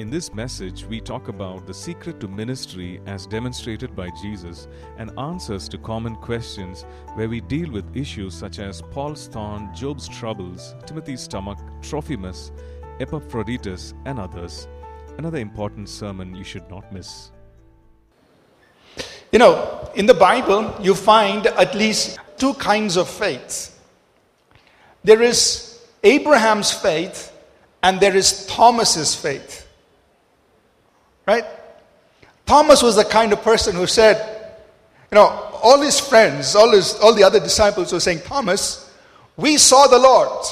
[0.00, 5.10] In this message, we talk about the secret to ministry as demonstrated by Jesus and
[5.18, 10.74] answers to common questions where we deal with issues such as Paul's thorn, Job's troubles,
[10.86, 12.50] Timothy's stomach, Trophimus,
[12.98, 14.68] Epaphroditus, and others.
[15.18, 17.30] Another important sermon you should not miss.
[19.32, 23.78] You know, in the Bible, you find at least two kinds of faith.
[25.04, 27.30] There is Abraham's faith
[27.82, 29.59] and there is Thomas's faith.
[31.30, 31.44] Right?
[32.44, 34.16] Thomas was the kind of person who said,
[35.12, 35.28] you know,
[35.62, 38.92] all his friends, all, his, all the other disciples were saying, Thomas,
[39.36, 40.44] we saw the Lord.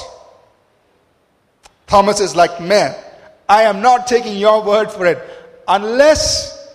[1.85, 2.95] Thomas is like, man,
[3.49, 5.19] I am not taking your word for it
[5.67, 6.73] unless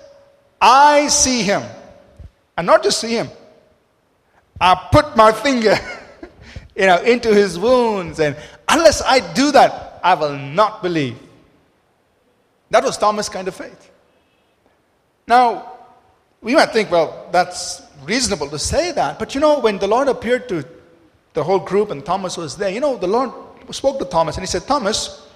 [0.60, 1.62] I see him.
[2.58, 3.28] And not just see him.
[4.60, 5.76] I put my finger
[6.76, 8.20] you know, into his wounds.
[8.20, 8.36] And
[8.68, 11.18] unless I do that, I will not believe.
[12.68, 13.92] That was Thomas' kind of faith.
[15.26, 15.72] Now,
[16.40, 19.18] we might think, well, that's reasonable to say that.
[19.18, 20.64] But you know, when the Lord appeared to
[21.32, 23.30] the whole group and Thomas was there, you know, the Lord
[23.70, 25.26] spoke to Thomas and he said, Thomas,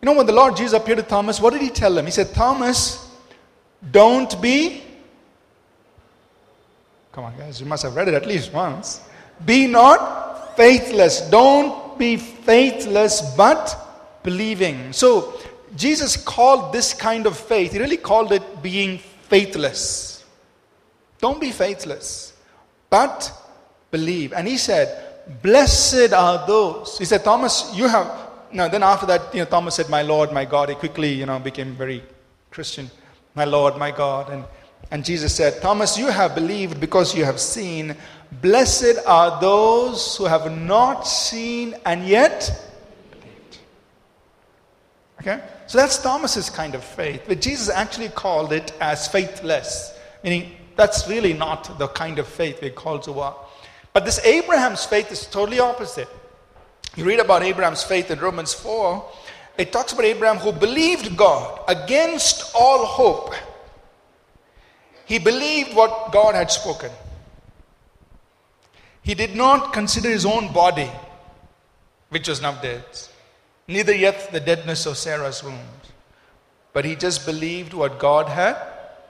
[0.00, 2.06] you know, when the Lord Jesus appeared to Thomas, what did he tell him?
[2.06, 3.10] He said, Thomas,
[3.90, 4.82] don't be
[7.12, 9.02] Come on, guys, you must have read it at least once.
[9.44, 11.20] Be not faithless.
[11.28, 13.76] Don't be faithless, but
[14.22, 14.94] believing.
[14.94, 15.38] So,
[15.76, 20.24] Jesus called this kind of faith, he really called it being faithless.
[21.18, 22.34] Don't be faithless,
[22.90, 23.32] but
[23.90, 24.32] believe.
[24.32, 25.08] And he said,
[25.40, 26.98] Blessed are those.
[26.98, 28.30] He said, Thomas, you have.
[28.52, 30.68] No, then after that, you know, Thomas said, My Lord, my God.
[30.68, 32.02] He quickly, you know, became very
[32.50, 32.90] Christian.
[33.34, 34.30] My Lord, my God.
[34.30, 34.44] And
[34.92, 37.96] and Jesus said, Thomas, you have believed because you have seen.
[38.42, 42.68] Blessed are those who have not seen and yet
[43.10, 43.58] believed.
[45.18, 45.40] Okay?
[45.72, 47.22] So that's Thomas's kind of faith.
[47.26, 49.98] But Jesus actually called it as faithless.
[50.22, 53.50] Meaning, that's really not the kind of faith we're called to walk.
[53.94, 56.08] But this Abraham's faith is totally opposite.
[56.94, 59.10] You read about Abraham's faith in Romans 4.
[59.56, 63.34] It talks about Abraham who believed God against all hope
[65.06, 66.90] he believed what God had spoken.
[69.02, 70.90] He did not consider his own body,
[72.10, 72.84] which was now dead,
[73.72, 75.58] neither yet the deadness of Sarah's womb,
[76.72, 78.56] but he just believed what God had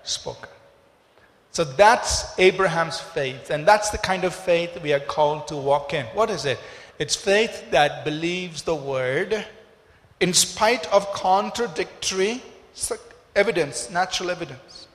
[0.03, 0.49] spoken.
[1.53, 5.93] So that's Abraham's faith, and that's the kind of faith we are called to walk
[5.93, 6.07] in.
[6.07, 6.59] What is it?
[6.99, 9.45] It's faith that believes the word
[10.21, 12.43] in spite of contradictory
[13.35, 14.87] evidence, natural evidence.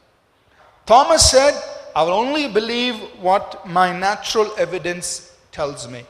[0.85, 1.53] Thomas said,
[1.95, 6.05] I will only believe what my natural evidence tells me.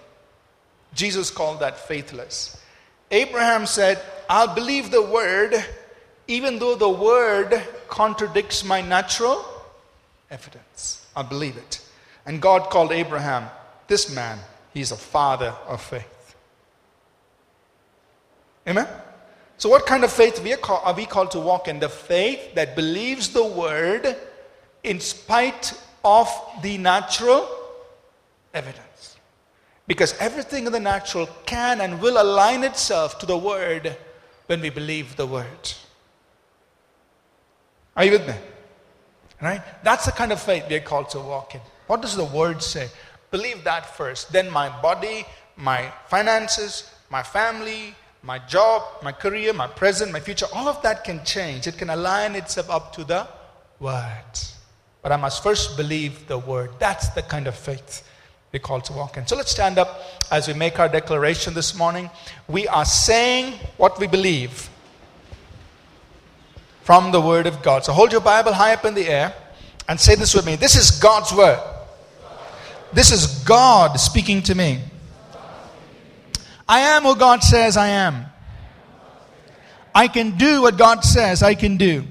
[0.94, 2.57] Jesus called that faithless.
[3.12, 5.64] Abraham said, I'll believe the word
[6.28, 9.46] even though the word contradicts my natural
[10.30, 11.06] evidence.
[11.16, 11.82] I'll believe it.
[12.26, 13.50] And God called Abraham,
[13.88, 14.40] this man,
[14.74, 16.36] he's a father of faith.
[18.68, 18.88] Amen?
[19.58, 21.80] So, what kind of faith are we called to walk in?
[21.80, 24.16] The faith that believes the word
[24.84, 25.74] in spite
[26.04, 26.30] of
[26.62, 27.50] the natural
[28.54, 28.87] evidence.
[29.88, 33.98] Because everything in the natural can and will align itself to the Word
[34.48, 35.74] when we believe the Word.
[37.96, 38.36] Are you with me?
[39.42, 39.62] Right?
[39.84, 41.62] That's the kind of faith we are called to walk in.
[41.88, 42.90] What does the Word say?
[43.32, 44.32] Believe that first.
[44.32, 45.26] Then my body,
[45.56, 51.04] my finances, my family, my job, my career, my present, my future, all of that
[51.04, 51.66] can change.
[51.66, 53.28] It can align itself up to the
[53.80, 54.40] Word.
[55.02, 56.72] But I must first believe the word.
[56.80, 58.06] That's the kind of faith
[58.54, 59.28] we're called to walk in.
[59.28, 62.10] So let's stand up as we make our declaration this morning.
[62.48, 64.70] We are saying what we believe
[66.84, 67.84] from the word of God.
[67.84, 69.34] So hold your Bible high up in the air
[69.90, 70.56] and say this with me.
[70.56, 71.60] This is God's word.
[72.94, 74.80] This is God speaking to me.
[76.70, 78.26] I am who God says I am.
[79.94, 82.06] I can do what God says I can do.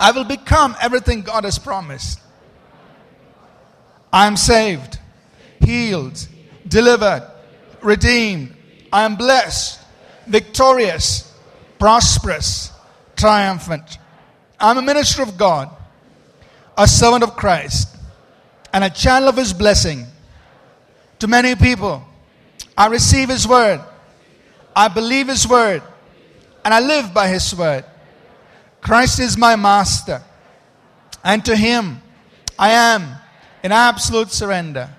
[0.00, 2.20] I will become everything God has promised.
[4.14, 5.00] I am saved,
[5.58, 6.28] healed,
[6.68, 7.28] delivered,
[7.82, 8.54] redeemed.
[8.92, 9.80] I am blessed,
[10.28, 11.36] victorious,
[11.80, 12.70] prosperous,
[13.16, 13.98] triumphant.
[14.60, 15.68] I'm a minister of God,
[16.78, 17.96] a servant of Christ,
[18.72, 20.06] and a channel of His blessing
[21.18, 22.00] to many people.
[22.78, 23.80] I receive His word,
[24.76, 25.82] I believe His word,
[26.64, 27.84] and I live by His word.
[28.80, 30.22] Christ is my master.
[31.24, 32.02] And to him
[32.56, 33.16] I am
[33.64, 34.90] in absolute surrender.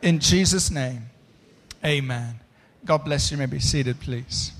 [0.00, 1.02] In Jesus' name,
[1.84, 2.38] amen.
[2.84, 3.36] God bless you.
[3.36, 4.52] you may be seated, please.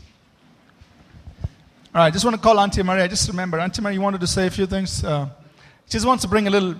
[1.94, 3.06] All right, just want to call Auntie Maria.
[3.08, 5.05] Just remember, Auntie Maria, you wanted to say a few things.
[5.05, 5.29] Uh,
[5.87, 6.75] she just wants to bring a little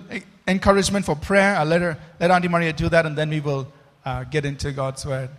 [0.47, 1.55] encouragement for prayer.
[1.55, 3.71] I'll let her, let Auntie Maria do that, and then we will
[4.03, 5.29] uh, get into God's word.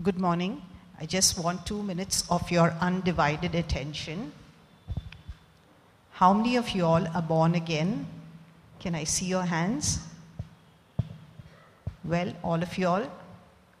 [0.00, 0.62] Good morning.
[1.00, 4.30] I just want two minutes of your undivided attention.
[6.12, 8.06] How many of you all are born again?
[8.80, 10.00] Can I see your hands?
[12.04, 13.10] Well, all of you all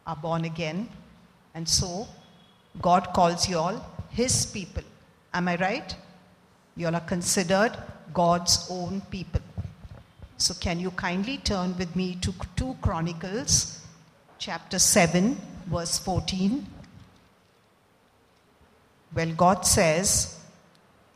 [0.06, 0.88] are born again,
[1.54, 2.06] and so
[2.80, 4.82] God calls you all His people.
[5.32, 5.94] Am I right?
[6.76, 7.72] You all are considered
[8.12, 9.40] God's own people.
[10.36, 13.84] So, can you kindly turn with me to 2 Chronicles
[14.38, 15.36] chapter 7,
[15.66, 16.66] verse 14?
[19.14, 20.38] Well, God says,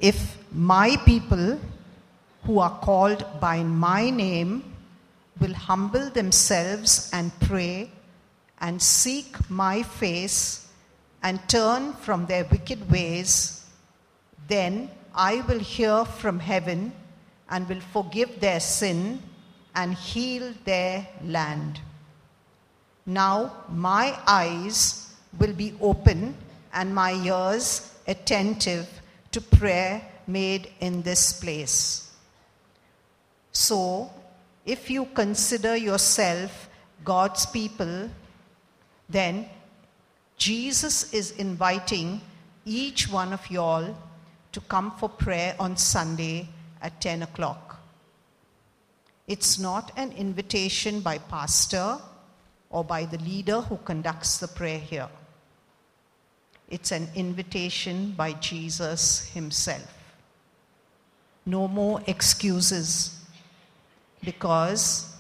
[0.01, 1.59] If my people
[2.45, 4.65] who are called by my name
[5.41, 7.91] will humble themselves and pray
[8.61, 10.69] and seek my face
[11.23, 13.65] and turn from their wicked ways,
[14.49, 16.93] then I will hear from heaven
[17.49, 19.23] and will forgive their sin
[19.75, 21.81] and heal their land.
[23.07, 26.35] Now my eyes will be open
[26.73, 28.89] and my ears attentive
[29.33, 32.12] to prayer made in this place.
[33.53, 34.11] So,
[34.65, 36.69] if you consider yourself
[37.05, 38.11] God's people,
[39.09, 39.49] then
[40.37, 42.21] Jesus is inviting
[42.65, 43.95] each one of y'all
[44.53, 46.49] to come for prayer on Sunday
[46.81, 47.81] at 10 o'clock.
[49.27, 51.99] It's not an invitation by pastor
[52.71, 55.09] or by the leader who conducts the prayer here.
[56.69, 59.87] It's an invitation by Jesus himself.
[61.45, 63.22] No more excuses
[64.25, 65.15] because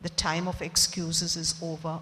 [0.00, 1.98] the time of excuses is over.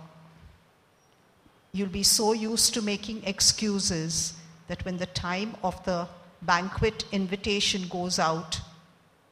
[1.73, 4.35] You'll be so used to making excuses
[4.69, 6.09] that when the time of the
[6.43, 8.61] banquet invitation goes out,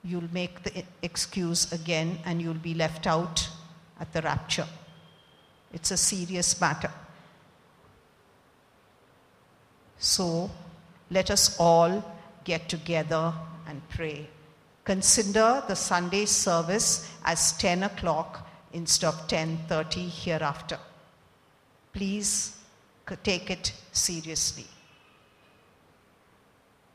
[0.04, 3.48] you'll make the excuse again and you'll be left out
[4.00, 4.66] at the rapture.
[5.72, 6.90] It's a serious matter.
[9.98, 10.50] So
[11.10, 12.04] let us all
[12.44, 13.32] get together
[13.68, 14.28] and pray.
[14.84, 20.78] Consider the Sunday service as 10 o'clock instead of 10:30 hereafter.
[21.92, 22.56] Please
[23.22, 24.66] take it seriously.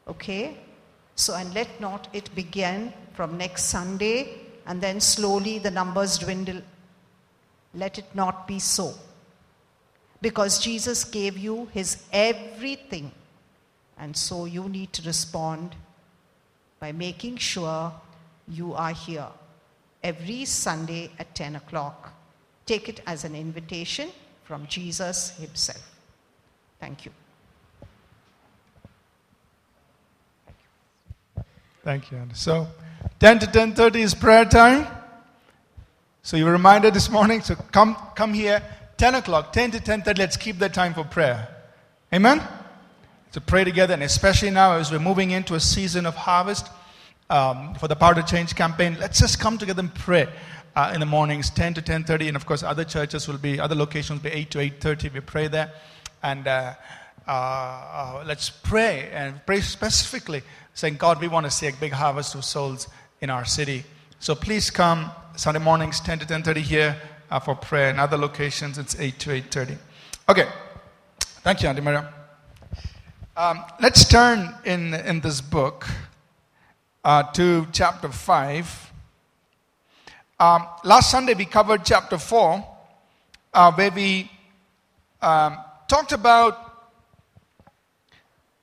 [0.07, 0.57] Okay?
[1.15, 6.61] So, and let not it begin from next Sunday and then slowly the numbers dwindle.
[7.73, 8.93] Let it not be so.
[10.21, 13.11] Because Jesus gave you his everything.
[13.97, 15.75] And so you need to respond
[16.79, 17.91] by making sure
[18.47, 19.27] you are here
[20.03, 22.13] every Sunday at 10 o'clock.
[22.65, 24.09] Take it as an invitation
[24.43, 25.95] from Jesus himself.
[26.79, 27.11] Thank you.
[31.83, 32.35] Thank you, Andy.
[32.35, 32.67] So,
[33.19, 34.87] 10 to 10.30 is prayer time.
[36.21, 38.61] So you were reminded this morning, so come, come here,
[38.97, 41.47] 10 o'clock, 10 to 10.30, let's keep that time for prayer.
[42.13, 42.41] Amen?
[43.33, 46.67] To pray together, and especially now as we're moving into a season of harvest
[47.29, 50.27] um, for the Power to Change campaign, let's just come together and pray.
[50.77, 53.73] Uh, in the mornings 10 to 10.30 and of course other churches will be other
[53.73, 55.71] locations will be 8 to 8.30 we pray there.
[56.21, 56.75] And uh,
[57.27, 60.43] uh, uh, let's pray and pray specifically
[60.75, 62.87] saying god we want to see a big harvest of souls
[63.21, 63.85] in our city.
[64.19, 66.95] So please come sunday mornings 10 to 10.30 here
[67.31, 68.77] uh, for prayer in other locations.
[68.77, 69.77] It's 8 to 8.30
[70.29, 70.47] okay.
[71.41, 72.13] Thank you auntie maria
[73.37, 75.87] um, let's turn in, in this book
[77.03, 78.87] uh, to chapter 5
[80.39, 82.63] um, last Sunday we covered chapter 4,
[83.55, 84.29] uh, where we
[85.19, 86.89] um, talked about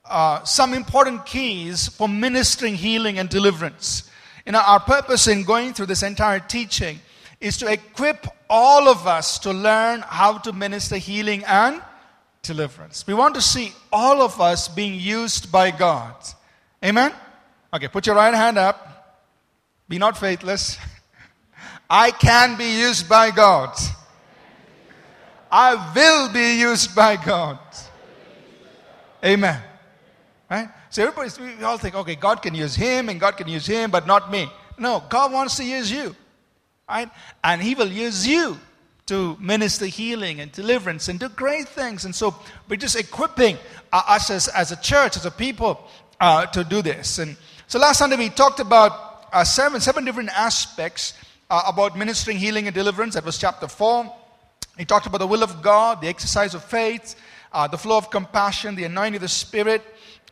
[0.05, 4.09] uh, some important keys for ministering healing and deliverance.
[4.45, 7.01] You know, our purpose in going through this entire teaching
[7.41, 11.81] is to equip all of us to learn how to minister healing and
[12.47, 13.05] deliverance.
[13.07, 16.15] We want to see all of us being used by God.
[16.83, 17.13] Amen?
[17.73, 19.23] Okay, put your right hand up.
[19.87, 20.77] Be not faithless.
[21.89, 23.77] I can be used by God.
[25.51, 27.59] I will be used by God.
[29.23, 29.61] Amen.
[30.49, 30.69] Right?
[30.89, 33.91] So everybody, we all think, okay, God can use him and God can use him,
[33.91, 34.47] but not me.
[34.77, 36.15] No, God wants to use you.
[36.87, 37.09] Right?
[37.43, 38.57] And he will use you
[39.07, 42.05] to minister healing and deliverance and do great things.
[42.05, 42.35] And so
[42.67, 43.57] we're just equipping
[43.93, 45.87] uh, us as, as a church, as a people,
[46.19, 47.19] uh, to do this.
[47.19, 51.13] And so last Sunday we talked about uh, seven, seven different aspects
[51.49, 53.13] uh, about ministering healing and deliverance.
[53.13, 54.11] That was chapter 4.
[54.77, 57.15] He talked about the will of God, the exercise of faith,
[57.53, 59.81] uh, the flow of compassion, the anointing of the Spirit,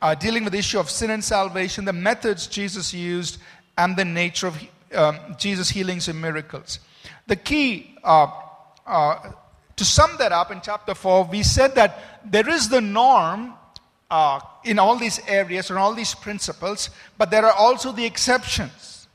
[0.01, 3.37] uh, dealing with the issue of sin and salvation, the methods Jesus used,
[3.77, 4.61] and the nature of
[4.93, 6.79] um, Jesus' healings and miracles.
[7.27, 8.27] The key, uh,
[8.85, 9.31] uh,
[9.75, 13.53] to sum that up in chapter 4, we said that there is the norm
[14.11, 19.07] uh, in all these areas and all these principles, but there are also the exceptions.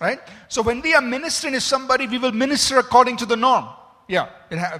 [0.00, 0.20] Right?
[0.48, 3.66] So when we are ministering to somebody, we will minister according to the norm.
[4.06, 4.30] Yeah,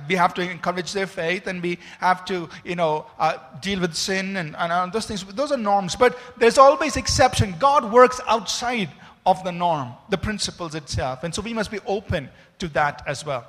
[0.09, 3.95] we have to encourage their faith and we have to, you know, uh, deal with
[3.95, 5.23] sin and, and those things.
[5.23, 7.55] Those are norms, but there's always exception.
[7.59, 8.89] God works outside
[9.27, 11.25] of the norm, the principles itself.
[11.25, 12.31] And so we must be open
[12.61, 13.47] to that as well.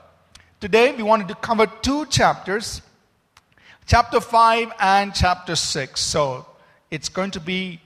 [0.60, 2.82] Today, we wanted to cover two chapters
[3.86, 6.02] chapter 5 and chapter 6.
[6.02, 6.46] So
[6.92, 7.80] it's going to be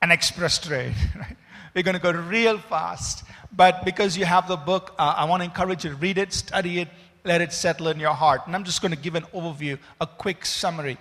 [0.00, 0.94] an express train.
[1.16, 1.36] Right?
[1.74, 3.24] We're going to go real fast.
[3.50, 6.32] But because you have the book, uh, I want to encourage you to read it,
[6.32, 6.88] study it,
[7.24, 8.42] let it settle in your heart.
[8.46, 10.98] And I'm just going to give an overview, a quick summary.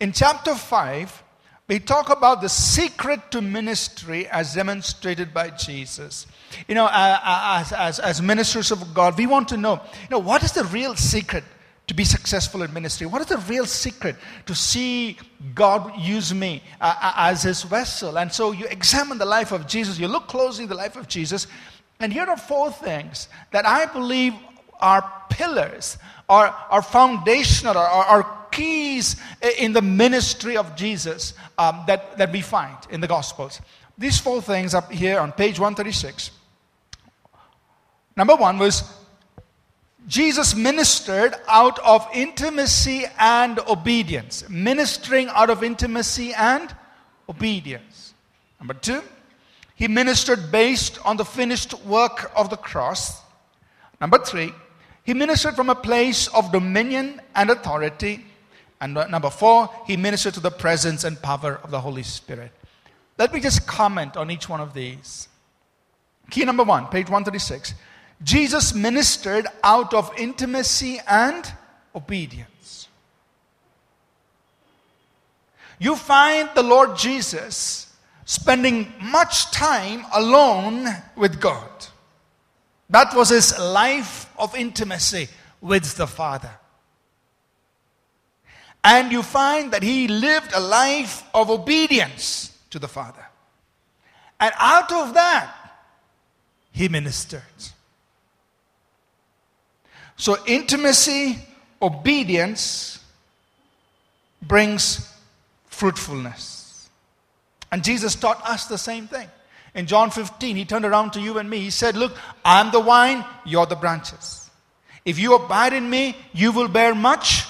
[0.00, 1.22] In chapter 5,
[1.68, 6.26] we talk about the secret to ministry as demonstrated by Jesus.
[6.66, 10.08] You know, uh, uh, as, as, as ministers of God, we want to know, you
[10.10, 11.44] know, what is the real secret
[11.86, 13.06] to be successful in ministry?
[13.06, 14.16] What is the real secret
[14.46, 15.16] to see
[15.54, 18.18] God use me uh, uh, as his vessel?
[18.18, 21.06] And so you examine the life of Jesus, you look closely at the life of
[21.06, 21.46] Jesus,
[22.00, 24.34] and here are four things that I believe
[24.80, 25.96] are pillars,
[26.28, 29.16] are, are foundational, are, are keys
[29.58, 33.60] in the ministry of Jesus um, that, that we find in the Gospels.
[33.98, 36.30] These four things up here on page 136.
[38.16, 38.84] Number one was
[40.06, 44.48] Jesus ministered out of intimacy and obedience.
[44.48, 46.74] Ministering out of intimacy and
[47.28, 48.14] obedience.
[48.60, 49.02] Number two,
[49.74, 53.20] he ministered based on the finished work of the cross.
[54.00, 54.52] Number three,
[55.04, 58.24] he ministered from a place of dominion and authority.
[58.82, 62.50] And number four, he ministered to the presence and power of the Holy Spirit.
[63.16, 65.28] Let me just comment on each one of these.
[66.30, 67.74] Key number one, page 136.
[68.24, 71.44] Jesus ministered out of intimacy and
[71.94, 72.88] obedience.
[75.78, 81.70] You find the Lord Jesus spending much time alone with God.
[82.90, 85.28] That was his life of intimacy
[85.60, 86.50] with the Father.
[88.84, 93.24] And you find that he lived a life of obedience to the Father.
[94.40, 95.54] And out of that,
[96.72, 97.42] he ministered.
[100.16, 101.38] So, intimacy,
[101.80, 102.98] obedience
[104.40, 105.12] brings
[105.66, 106.88] fruitfulness.
[107.70, 109.28] And Jesus taught us the same thing.
[109.74, 111.58] In John 15, he turned around to you and me.
[111.58, 114.50] He said, Look, I'm the vine, you're the branches.
[115.04, 117.44] If you abide in me, you will bear much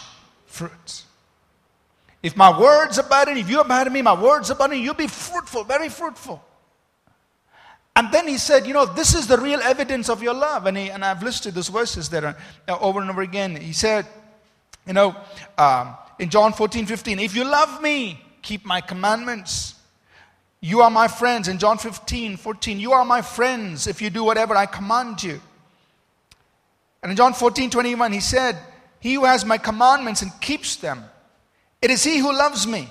[0.47, 1.03] fruit.
[2.23, 4.79] If my words abide in you, if you abide in me, my words abide in
[4.79, 6.43] you, you'll be fruitful, very fruitful.
[7.95, 10.67] And then he said, You know, this is the real evidence of your love.
[10.67, 12.37] And, he, and I've listed those verses there
[12.69, 13.57] uh, over and over again.
[13.57, 14.07] He said,
[14.87, 15.17] You know,
[15.59, 19.75] um, in John 14, 15, if you love me, keep my commandments.
[20.61, 21.49] You are my friends.
[21.49, 25.41] In John 15, 14, you are my friends if you do whatever I command you.
[27.03, 28.57] And in John 14, 21, he said,
[29.01, 31.05] He who has my commandments and keeps them,
[31.83, 32.89] it is he who loves me.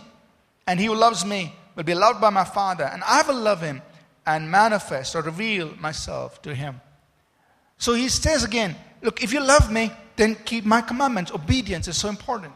[0.68, 3.62] And he who loves me will be loved by my Father, and I will love
[3.62, 3.82] him
[4.26, 6.80] and manifest or reveal myself to him.
[7.78, 11.32] So he says again, Look, if you love me, then keep my commandments.
[11.32, 12.54] Obedience is so important.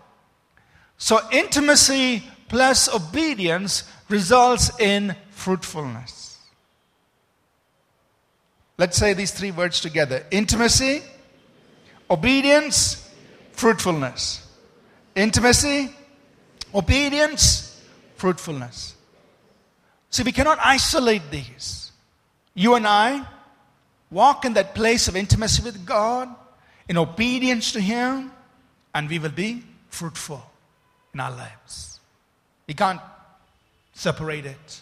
[0.97, 6.37] So intimacy plus obedience results in fruitfulness.
[8.77, 11.01] Let's say these three words together intimacy,
[12.09, 13.11] obedience,
[13.53, 14.47] fruitfulness.
[15.15, 15.89] Intimacy,
[16.75, 17.81] obedience,
[18.17, 18.95] fruitfulness.
[20.09, 21.91] See, we cannot isolate these.
[22.53, 23.25] You and I
[24.11, 26.29] walk in that place of intimacy with God,
[26.87, 28.31] in obedience to Him,
[28.93, 30.43] and we will be fruitful
[31.13, 31.99] in our lives.
[32.67, 33.01] We can't
[33.93, 34.81] separate it.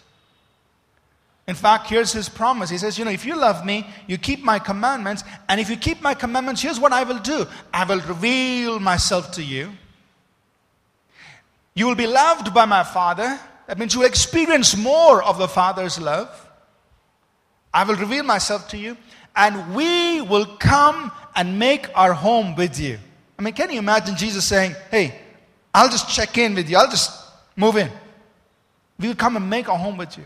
[1.46, 2.70] In fact, here's his promise.
[2.70, 5.24] He says, You know, if you love me, you keep my commandments.
[5.48, 9.32] And if you keep my commandments, here's what I will do I will reveal myself
[9.32, 9.72] to you.
[11.74, 13.38] You will be loved by my Father.
[13.66, 16.28] That means you will experience more of the Father's love.
[17.72, 18.96] I will reveal myself to you.
[19.34, 22.98] And we will come and make our home with you.
[23.36, 25.18] I mean, can you imagine Jesus saying, Hey,
[25.74, 27.10] I'll just check in with you, I'll just
[27.56, 27.90] move in.
[28.98, 30.24] We will come and make our home with you.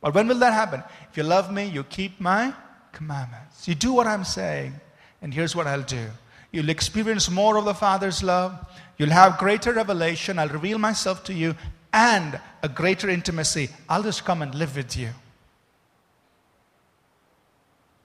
[0.00, 0.82] But when will that happen?
[1.10, 2.52] If you love me, you keep my
[2.90, 3.68] commandments.
[3.68, 4.74] You do what I'm saying,
[5.22, 6.08] and here's what I'll do
[6.52, 8.58] You'll experience more of the Father's love.
[9.00, 10.38] You'll have greater revelation.
[10.38, 11.54] I'll reveal myself to you
[11.90, 13.70] and a greater intimacy.
[13.88, 15.08] I'll just come and live with you.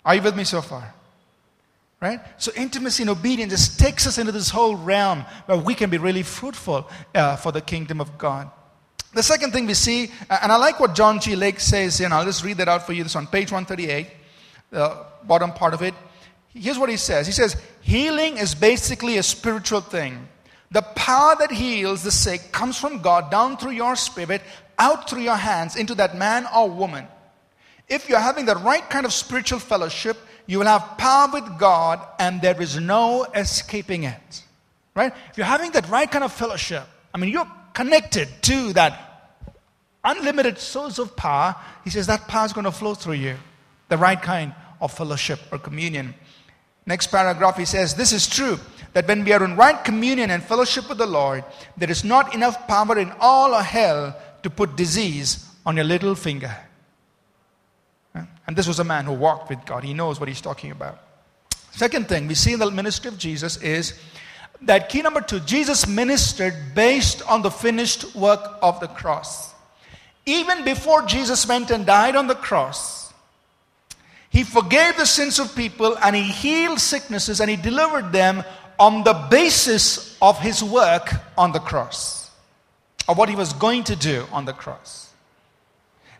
[0.05, 0.93] Are you with me so far?
[2.01, 2.21] Right?
[2.37, 5.97] So, intimacy and obedience just takes us into this whole realm where we can be
[5.97, 8.49] really fruitful uh, for the kingdom of God.
[9.13, 11.35] The second thing we see, and I like what John G.
[11.35, 13.03] Lake says and I'll just read that out for you.
[13.03, 14.07] This on page 138,
[14.71, 15.93] the bottom part of it.
[16.53, 20.29] Here's what he says He says, Healing is basically a spiritual thing.
[20.75, 24.41] The power that heals the sick comes from God down through your spirit,
[24.77, 27.07] out through your hands into that man or woman.
[27.87, 30.17] If you're having the right kind of spiritual fellowship,
[30.47, 34.43] you will have power with God and there is no escaping it.
[34.93, 35.13] Right?
[35.31, 39.47] If you're having that right kind of fellowship, I mean, you're connected to that
[40.03, 41.55] unlimited source of power.
[41.85, 43.37] He says that power is going to flow through you.
[43.87, 46.15] The right kind of fellowship or communion.
[46.85, 48.59] Next paragraph, he says, This is true
[48.95, 51.43] that when we are in right communion and fellowship with the Lord,
[51.75, 56.15] there is not enough power in all of hell to put disease on your little
[56.15, 56.55] finger.
[58.47, 59.83] And this was a man who walked with God.
[59.83, 60.97] He knows what he's talking about.
[61.71, 63.99] Second thing we see in the ministry of Jesus is
[64.61, 69.53] that key number two Jesus ministered based on the finished work of the cross.
[70.25, 73.13] Even before Jesus went and died on the cross,
[74.29, 78.45] he forgave the sins of people and he healed sicknesses and he delivered them
[78.79, 82.31] on the basis of his work on the cross,
[83.07, 85.09] of what he was going to do on the cross.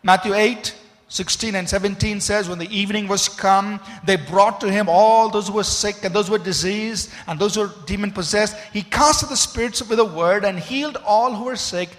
[0.02, 0.74] Matthew 8,
[1.08, 5.48] 16 and 17 says, When the evening was come, they brought to him all those
[5.48, 8.56] who were sick and those who were diseased and those who were demon possessed.
[8.72, 11.90] He casted the spirits with a word and healed all who were sick,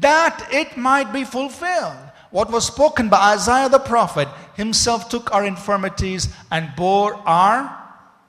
[0.00, 1.96] that it might be fulfilled.
[2.30, 7.78] What was spoken by Isaiah the prophet himself took our infirmities and bore our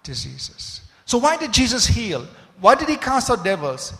[0.04, 0.82] diseases.
[1.13, 2.25] So, why did Jesus heal?
[2.60, 3.93] Why did he cast out devils?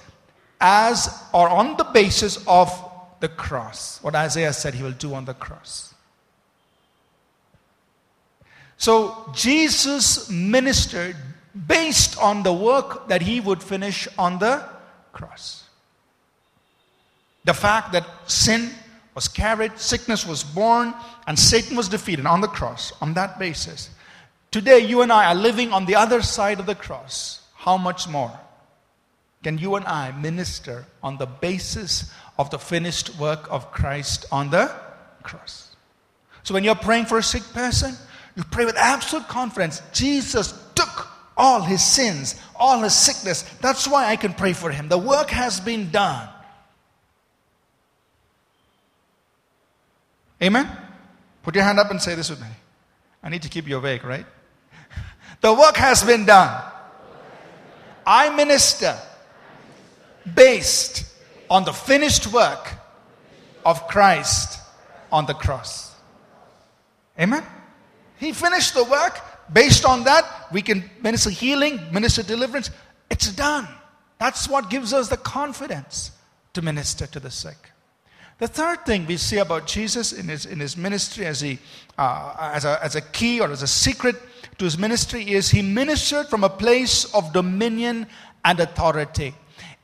[0.60, 2.74] As or on the basis of
[3.20, 5.94] the cross, what Isaiah said he will do on the cross.
[8.78, 11.16] So Jesus ministered
[11.68, 14.68] based on the work that he would finish on the
[15.12, 15.70] cross.
[17.46, 18.72] The fact that sin
[19.14, 20.96] was carried, sickness was borne,
[21.28, 23.92] and Satan was defeated on the cross, on that basis.
[24.54, 27.42] Today, you and I are living on the other side of the cross.
[27.56, 28.32] How much more
[29.42, 34.52] can you and I minister on the basis of the finished work of Christ on
[34.52, 34.72] the
[35.24, 35.76] cross?
[36.44, 37.96] So, when you're praying for a sick person,
[38.36, 39.82] you pray with absolute confidence.
[39.92, 43.42] Jesus took all his sins, all his sickness.
[43.60, 44.88] That's why I can pray for him.
[44.88, 46.30] The work has been done.
[50.44, 50.70] Amen?
[51.42, 52.48] Put your hand up and say this with me.
[53.24, 54.28] I need to keep you awake, right?
[55.44, 56.64] The work has been done.
[58.08, 58.98] I minister
[60.34, 61.04] based
[61.50, 62.72] on the finished work
[63.66, 64.62] of Christ
[65.12, 65.94] on the cross.
[67.20, 67.44] Amen?
[68.20, 69.20] He finished the work.
[69.52, 72.72] Based on that, we can minister healing, minister deliverance.
[73.10, 73.68] It's done.
[74.20, 76.12] That's what gives us the confidence
[76.54, 77.72] to minister to the sick.
[78.40, 81.60] The third thing we see about Jesus in his, in his ministry as, he,
[81.98, 84.16] uh, as, a, as a key or as a secret
[84.58, 88.08] to his ministry is he ministered from a place of dominion
[88.46, 89.34] and authority.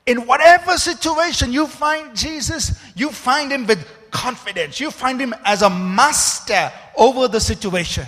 [0.06, 4.80] In whatever situation you find Jesus, you find him with confidence.
[4.80, 8.06] You find him as a master over the situation.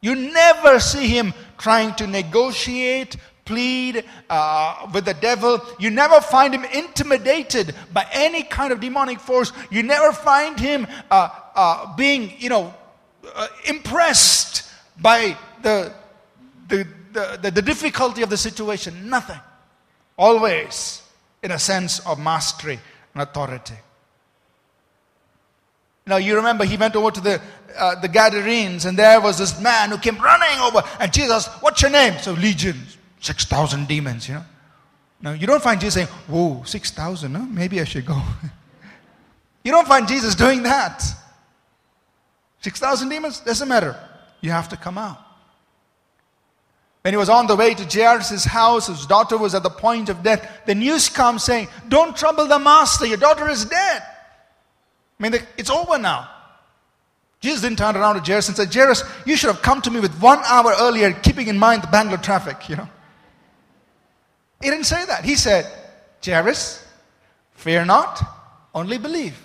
[0.00, 5.60] You never see him trying to negotiate, plead uh, with the devil.
[5.80, 9.52] You never find him intimidated by any kind of demonic force.
[9.70, 12.74] You never find him uh, uh, being, you know,
[13.34, 14.68] uh, impressed
[15.00, 15.92] by the,
[16.68, 19.08] the, the, the difficulty of the situation.
[19.08, 19.40] Nothing.
[20.16, 21.02] Always
[21.42, 22.78] in a sense of mastery
[23.14, 23.74] and authority.
[26.06, 27.40] Now, you remember he went over to the,
[27.76, 30.82] uh, the Gadarenes, and there was this man who came running over.
[30.98, 32.14] And Jesus, what's your name?
[32.20, 32.78] So, Legion,
[33.20, 34.44] 6,000 demons, you know.
[35.20, 37.46] Now, you don't find Jesus saying, Whoa, 6,000, huh?
[37.50, 38.20] maybe I should go.
[39.64, 41.04] you don't find Jesus doing that.
[42.60, 43.40] 6,000 demons?
[43.40, 43.96] Doesn't matter.
[44.40, 45.18] You have to come out.
[47.02, 50.08] When he was on the way to Jairus' house, his daughter was at the point
[50.08, 50.62] of death.
[50.66, 54.02] The news comes saying, Don't trouble the master, your daughter is dead.
[55.18, 56.28] I mean, it's over now.
[57.40, 60.00] Jesus didn't turn around to Jairus and say, Jairus, you should have come to me
[60.00, 62.88] with one hour earlier, keeping in mind the Bangalore traffic, you know.
[64.60, 65.24] He didn't say that.
[65.24, 65.70] He said,
[66.24, 66.84] Jairus,
[67.54, 68.20] fear not,
[68.74, 69.40] only believe.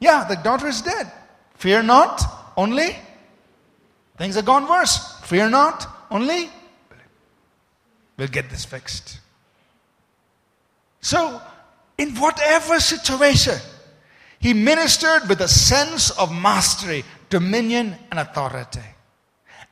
[0.00, 1.12] Yeah, the daughter is dead.
[1.56, 2.22] Fear not,
[2.56, 2.96] only.
[4.16, 5.18] Things have gone worse.
[5.20, 6.48] Fear not, only
[8.16, 9.20] we'll get this fixed.
[11.00, 11.40] So,
[11.98, 13.58] in whatever situation,
[14.38, 18.80] he ministered with a sense of mastery, dominion, and authority.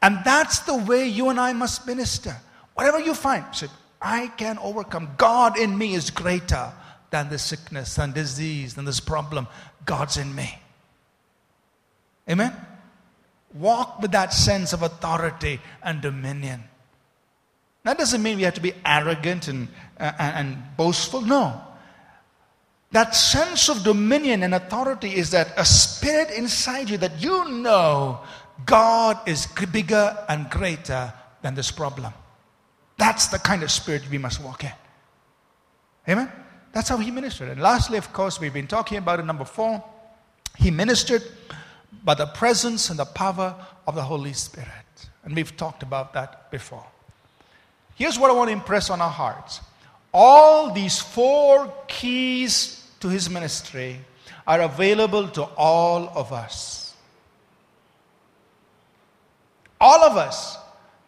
[0.02, 2.36] And that's the way you and I must minister.
[2.74, 3.68] Whatever you find, say,
[4.00, 5.10] I can overcome.
[5.16, 6.72] God in me is greater
[7.10, 9.46] than this sickness and disease and this problem.
[9.86, 10.58] God's in me.
[12.28, 12.52] Amen?
[13.54, 16.64] Walk with that sense of authority and dominion.
[17.84, 19.68] That doesn't mean we have to be arrogant and,
[20.00, 21.20] uh, and boastful.
[21.20, 21.60] No.
[22.92, 28.20] That sense of dominion and authority is that a spirit inside you that you know
[28.64, 32.12] God is bigger and greater than this problem.
[32.96, 34.72] That's the kind of spirit we must walk in.
[36.08, 36.30] Amen?
[36.72, 37.48] That's how he ministered.
[37.48, 39.26] And lastly, of course, we've been talking about it.
[39.26, 39.82] Number four,
[40.56, 41.22] he ministered
[42.02, 43.54] by the presence and the power
[43.86, 44.68] of the Holy Spirit.
[45.24, 46.86] And we've talked about that before.
[47.94, 49.60] Here's what I want to impress on our hearts
[50.12, 53.98] all these four keys to his ministry
[54.46, 56.94] are available to all of us.
[59.80, 60.56] All of us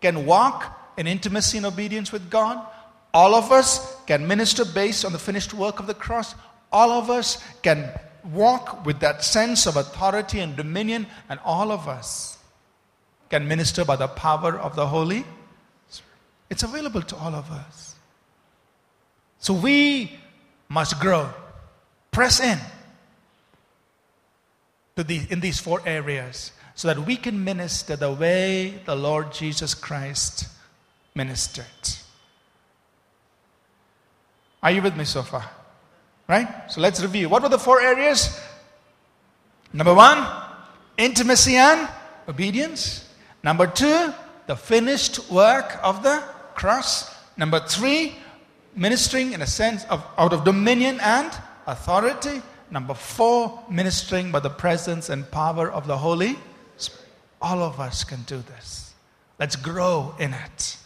[0.00, 2.66] can walk in intimacy and obedience with God.
[3.14, 6.34] All of us can minister based on the finished work of the cross.
[6.72, 7.88] All of us can
[8.32, 12.38] walk with that sense of authority and dominion, and all of us
[13.30, 15.24] can minister by the power of the Holy
[15.88, 16.10] Spirit.
[16.50, 17.94] It's available to all of us.
[19.38, 20.12] So we
[20.68, 21.30] must grow,
[22.10, 22.58] press in
[24.96, 29.32] to the, in these four areas so that we can minister the way the Lord
[29.32, 30.48] Jesus Christ
[31.14, 31.64] ministered.
[34.62, 35.48] Are you with me so far?
[36.28, 36.48] Right?
[36.70, 37.28] So let's review.
[37.28, 38.40] What were the four areas?
[39.72, 40.26] Number one,
[40.96, 41.88] intimacy and
[42.28, 43.08] obedience.
[43.42, 44.12] Number two,
[44.46, 46.22] the finished work of the
[46.54, 47.14] cross.
[47.36, 48.16] Number three,
[48.74, 51.30] ministering in a sense of out of dominion and
[51.66, 52.42] authority.
[52.70, 56.36] Number four, ministering by the presence and power of the Holy
[56.76, 57.04] Spirit.
[57.40, 58.94] All of us can do this.
[59.38, 60.78] Let's grow in it.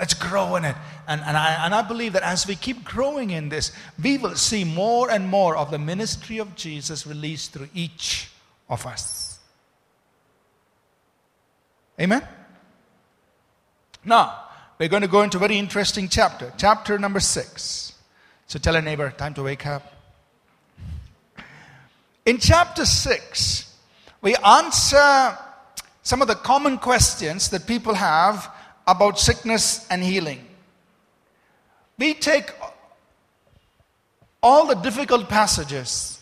[0.00, 0.74] Let's grow in it.
[1.06, 3.70] And, and, I, and I believe that as we keep growing in this,
[4.02, 8.30] we will see more and more of the ministry of Jesus released through each
[8.70, 9.38] of us.
[12.00, 12.26] Amen?
[14.02, 14.44] Now,
[14.78, 17.92] we're going to go into a very interesting chapter, chapter number six.
[18.46, 19.92] So tell a neighbor, time to wake up.
[22.24, 23.76] In chapter six,
[24.22, 25.36] we answer
[26.02, 28.50] some of the common questions that people have
[28.90, 30.44] about sickness and healing.
[31.96, 32.50] We take
[34.42, 36.20] all the difficult passages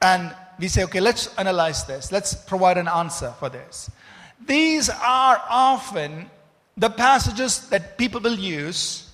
[0.00, 2.10] and we say, okay, let's analyze this.
[2.10, 3.90] Let's provide an answer for this.
[4.46, 6.30] These are often
[6.78, 9.10] the passages that people will use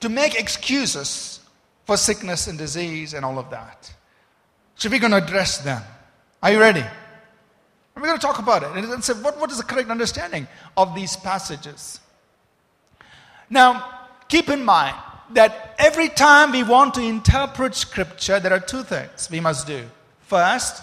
[0.00, 1.40] to make excuses
[1.86, 3.92] for sickness and disease and all of that.
[4.76, 5.82] So we're going to address them.
[6.42, 6.84] Are you ready?
[8.00, 10.94] We're going to talk about it and say, what, what is the correct understanding of
[10.94, 12.00] these passages?
[13.48, 14.96] Now, keep in mind
[15.32, 19.84] that every time we want to interpret Scripture, there are two things we must do.
[20.22, 20.82] First,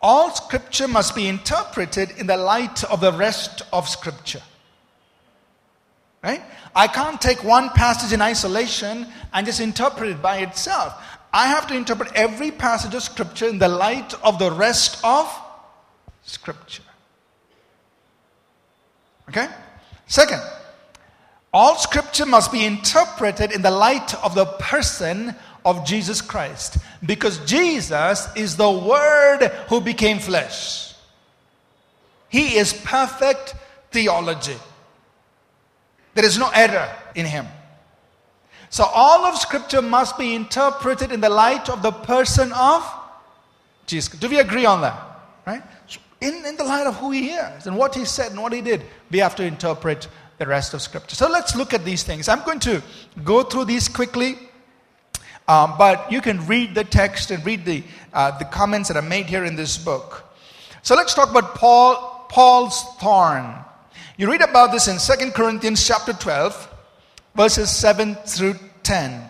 [0.00, 4.42] all Scripture must be interpreted in the light of the rest of Scripture.
[6.22, 6.42] Right?
[6.74, 10.94] I can't take one passage in isolation and just interpret it by itself.
[11.32, 15.26] I have to interpret every passage of Scripture in the light of the rest of
[16.26, 16.82] Scripture.
[19.28, 19.48] Okay?
[20.06, 20.42] Second,
[21.52, 25.34] all Scripture must be interpreted in the light of the person
[25.64, 30.94] of Jesus Christ because Jesus is the Word who became flesh.
[32.28, 33.54] He is perfect
[33.90, 34.56] theology.
[36.14, 37.46] There is no error in him.
[38.68, 42.84] So all of Scripture must be interpreted in the light of the person of
[43.86, 44.12] Jesus.
[44.18, 45.00] Do we agree on that?
[45.46, 45.62] Right?
[46.20, 48.60] In, in the light of who he is and what he said and what he
[48.60, 51.14] did, we have to interpret the rest of Scripture.
[51.14, 52.28] So let's look at these things.
[52.28, 52.82] I'm going to
[53.24, 54.38] go through these quickly,
[55.48, 59.08] um, but you can read the text and read the, uh, the comments that are
[59.08, 60.24] made here in this book.
[60.82, 63.54] So let's talk about Paul, Paul's thorn.
[64.18, 66.74] You read about this in 2 Corinthians chapter 12,
[67.34, 69.22] verses 7 through 10.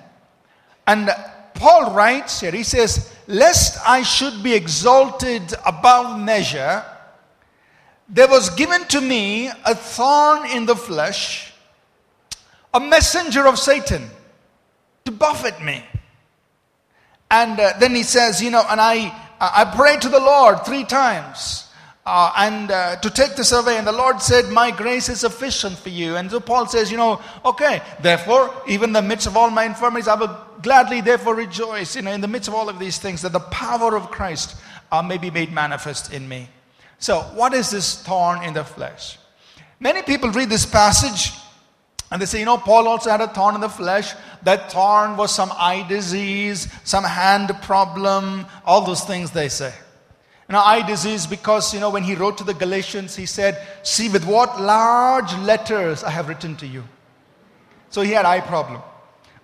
[0.87, 1.11] And
[1.55, 6.85] Paul writes here, he says, Lest I should be exalted above measure,
[8.09, 11.53] there was given to me a thorn in the flesh,
[12.73, 14.09] a messenger of Satan
[15.05, 15.85] to buffet me.
[17.31, 20.85] And uh, then he says, You know, and I, I prayed to the Lord three
[20.85, 21.66] times
[22.07, 23.77] uh, and uh, to take this away.
[23.77, 26.17] And the Lord said, My grace is sufficient for you.
[26.17, 29.65] And so Paul says, You know, okay, therefore, even in the midst of all my
[29.65, 32.99] infirmities, I will gladly, therefore, rejoice, you know, in the midst of all of these
[32.99, 34.57] things, that the power of Christ
[34.93, 36.49] uh, may be made manifest in me.
[36.99, 39.19] So, what is this thorn in the flesh?
[39.81, 41.33] Many people read this passage
[42.11, 44.15] and they say, you know, Paul also had a thorn in the flesh.
[44.43, 49.75] That thorn was some eye disease, some hand problem, all those things they say.
[50.49, 54.09] Now, eye disease, because, you know, when he wrote to the Galatians, he said, See
[54.09, 56.85] with what large letters I have written to you.
[57.91, 58.81] So he had eye problem.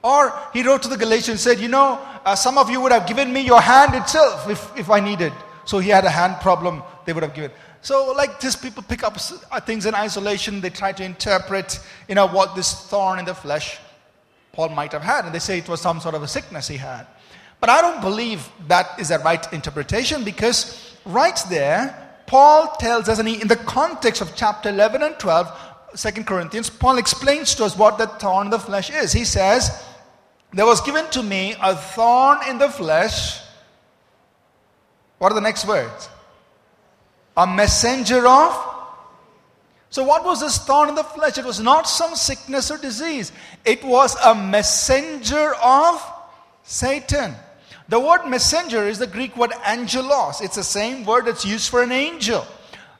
[0.04, 3.08] Or he wrote to the Galatians, said, You know, uh, some of you would have
[3.08, 5.32] given me your hand itself if, if I needed.
[5.64, 7.50] So he had a hand problem, they would have given.
[7.80, 9.16] So, like this, people pick up
[9.50, 10.60] uh, things in isolation.
[10.60, 13.78] They try to interpret, you know, what this thorn in the flesh
[14.52, 15.24] Paul might have had.
[15.24, 17.06] And they say it was some sort of a sickness he had.
[17.58, 23.18] But I don't believe that is a right interpretation because right there, Paul tells us,
[23.18, 27.64] and he, in the context of chapter 11 and 12, 2 Corinthians, Paul explains to
[27.64, 29.12] us what that thorn in the flesh is.
[29.12, 29.84] He says,
[30.52, 33.40] There was given to me a thorn in the flesh.
[35.18, 36.08] What are the next words?
[37.36, 38.68] A messenger of.
[39.90, 41.36] So, what was this thorn in the flesh?
[41.36, 43.30] It was not some sickness or disease,
[43.64, 46.02] it was a messenger of
[46.62, 47.34] Satan.
[47.88, 50.40] The word messenger is the Greek word angelos.
[50.40, 52.46] It's the same word that's used for an angel,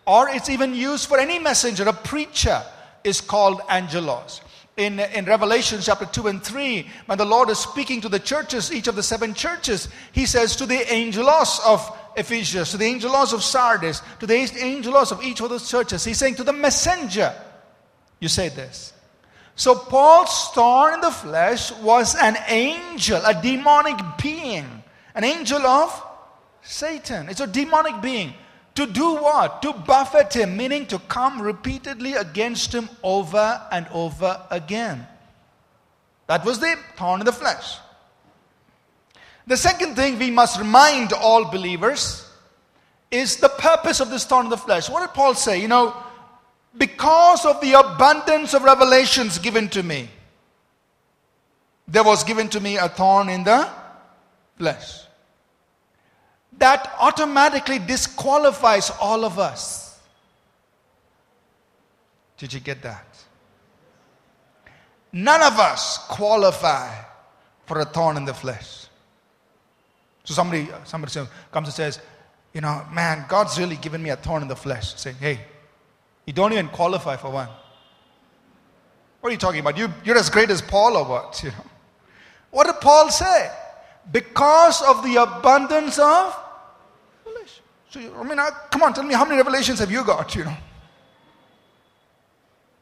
[0.07, 1.89] or it's even used for any messenger.
[1.89, 2.63] A preacher
[3.05, 4.41] is called angelos.
[4.77, 8.73] In, in Revelation chapter 2 and 3, when the Lord is speaking to the churches,
[8.73, 13.35] each of the seven churches, he says to the angelos of Ephesus, to the angelos
[13.35, 17.35] of Sardis, to the angelos of each of those churches, he's saying to the messenger,
[18.19, 18.95] you say this.
[19.55, 24.83] So Paul's thorn in the flesh was an angel, a demonic being,
[25.15, 26.03] an angel of
[26.63, 27.29] Satan.
[27.29, 28.35] It's a demonic being.
[28.77, 29.61] To do what?
[29.63, 35.07] To buffet him, meaning to come repeatedly against him over and over again.
[36.27, 37.77] That was the thorn in the flesh.
[39.47, 42.27] The second thing we must remind all believers
[43.11, 44.89] is the purpose of this thorn in the flesh.
[44.89, 45.61] What did Paul say?
[45.61, 45.95] You know,
[46.77, 50.09] because of the abundance of revelations given to me,
[51.87, 53.69] there was given to me a thorn in the
[54.57, 55.01] flesh.
[56.59, 59.99] That automatically disqualifies all of us.
[62.39, 63.07] Did you get that?
[65.13, 66.89] None of us qualify
[67.67, 68.87] for a thorn in the flesh.
[70.25, 71.13] So somebody, somebody
[71.51, 72.01] comes and says,
[72.55, 74.95] you know, man, God's really given me a thorn in the flesh.
[74.97, 75.41] Saying, hey,
[76.27, 77.49] you don't even qualify for one.
[79.21, 79.79] What are you talking about?
[79.79, 81.43] You, you're as great as Paul or what?
[81.45, 81.67] You know?
[82.51, 83.51] What did Paul say?
[84.11, 86.37] Because of the abundance of
[87.25, 87.65] revelation.
[87.89, 88.39] So, I mean,
[88.71, 90.57] come on, tell me how many revelations have you got, you know?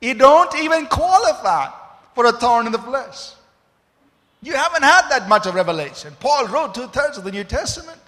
[0.01, 1.69] You don't even qualify
[2.15, 3.33] for a thorn in the flesh.
[4.43, 6.15] You haven't had that much of revelation.
[6.19, 8.01] Paul wrote two thirds of the New Testament.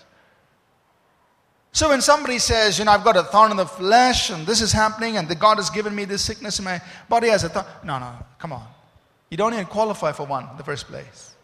[1.72, 4.61] So when somebody says, you know, I've got a thorn in the flesh and this
[4.61, 7.48] is happening and the God has given me this sickness in my body as a
[7.48, 7.64] thorn.
[7.82, 8.66] No, no, come on.
[9.30, 11.35] You don't even qualify for one in the first place.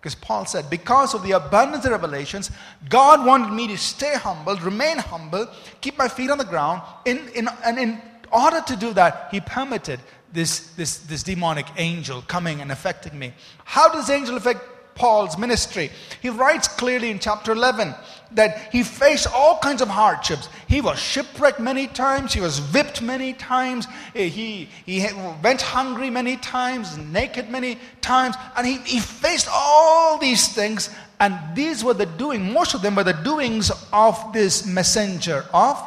[0.00, 2.50] Because Paul said, because of the abundance of revelations,
[2.88, 5.48] God wanted me to stay humble, remain humble,
[5.80, 6.82] keep my feet on the ground.
[7.04, 8.00] In, in, and in
[8.32, 10.00] order to do that, he permitted
[10.32, 13.32] this, this, this demonic angel coming and affecting me.
[13.64, 14.60] How does angel affect
[14.98, 15.90] Paul's ministry.
[16.20, 17.94] He writes clearly in chapter 11
[18.32, 20.48] that he faced all kinds of hardships.
[20.66, 25.06] He was shipwrecked many times, he was whipped many times, eh, he, he
[25.42, 30.90] went hungry many times, naked many times, and he, he faced all these things.
[31.20, 35.82] And these were the doing, most of them were the doings of this messenger of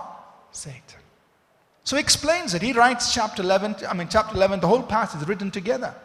[0.51, 0.81] Satan.
[1.83, 2.61] So he explains it.
[2.61, 5.95] He writes chapter 11, I mean, chapter 11, the whole passage is written together.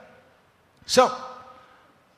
[0.86, 1.14] So,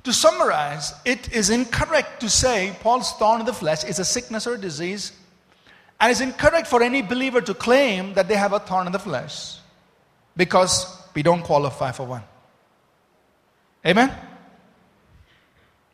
[0.04, 4.46] to summarize, it is incorrect to say Paul's thorn in the flesh is a sickness
[4.46, 5.12] or a disease,
[6.00, 8.98] and it's incorrect for any believer to claim that they have a thorn in the
[8.98, 9.58] flesh
[10.37, 12.22] because we don't qualify for one.
[13.84, 14.12] Amen?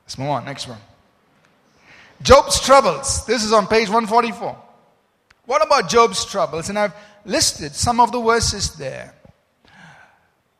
[0.04, 0.44] Let's move on.
[0.44, 0.78] Next one.
[2.22, 3.24] Job's troubles.
[3.26, 4.56] This is on page 144.
[5.46, 6.68] What about Job's troubles?
[6.68, 9.14] And I've listed some of the verses there.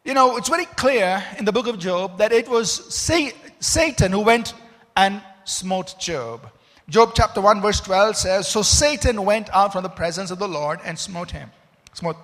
[0.04, 4.20] You know, it's very clear in the book of Job that it was Satan who
[4.20, 4.52] went
[4.94, 6.46] and smote Job.
[6.90, 10.46] Job chapter 1, verse 12 says, So Satan went out from the presence of the
[10.46, 11.50] Lord and smote him.
[11.94, 12.18] Smote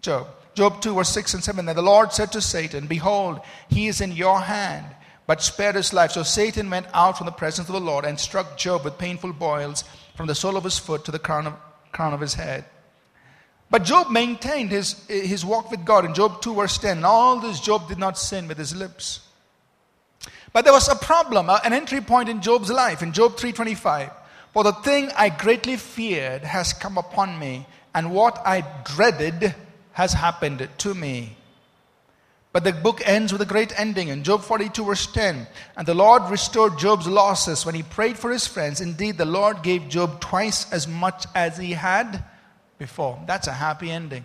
[0.00, 0.26] Job.
[0.54, 1.66] Job 2, verse 6 and 7.
[1.66, 4.86] Then the Lord said to Satan, Behold, he is in your hand,
[5.26, 6.12] but spare his life.
[6.12, 9.34] So Satan went out from the presence of the Lord and struck Job with painful
[9.34, 9.84] boils
[10.16, 11.54] from the sole of his foot to the crown of,
[11.92, 12.64] crown of his head.
[13.70, 17.04] But Job maintained his, his walk with God in Job 2, verse 10.
[17.04, 19.20] All this, Job did not sin with his lips.
[20.52, 24.10] But there was a problem, an entry point in Job's life in Job 3:25.
[24.54, 29.54] For the thing I greatly feared has come upon me, and what I dreaded
[29.92, 31.36] has happened to me.
[32.50, 35.46] But the book ends with a great ending in Job 42, verse 10.
[35.76, 38.80] And the Lord restored Job's losses when he prayed for his friends.
[38.80, 42.24] Indeed, the Lord gave Job twice as much as he had
[42.78, 43.18] before.
[43.26, 44.24] That's a happy ending.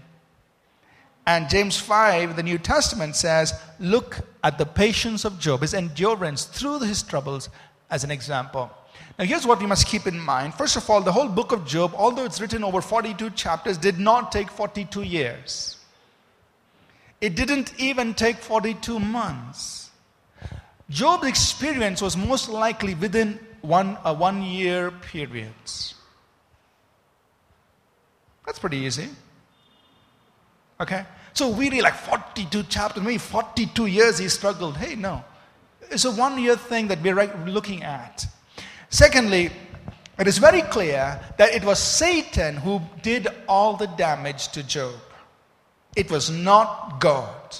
[1.26, 6.46] And James 5, the New Testament says, look at the patience of Job, his endurance
[6.46, 7.50] through his troubles
[7.90, 8.70] as an example.
[9.18, 10.54] Now, here's what we must keep in mind.
[10.56, 14.00] First of all, the whole book of Job, although it's written over 42 chapters, did
[14.00, 15.78] not take 42 years.
[17.22, 19.92] It didn't even take 42 months.
[20.90, 25.54] Job's experience was most likely within one, a one year period.
[28.46, 29.10] That's pretty easy.
[30.80, 31.06] Okay?
[31.34, 34.78] So we read like 42 chapters, maybe 42 years he struggled.
[34.78, 35.24] Hey, no.
[35.90, 38.26] It's a one year thing that we're looking at.
[38.90, 39.52] Secondly,
[40.20, 44.94] it is very clear that it was Satan who did all the damage to Job.
[45.96, 47.56] It was not God.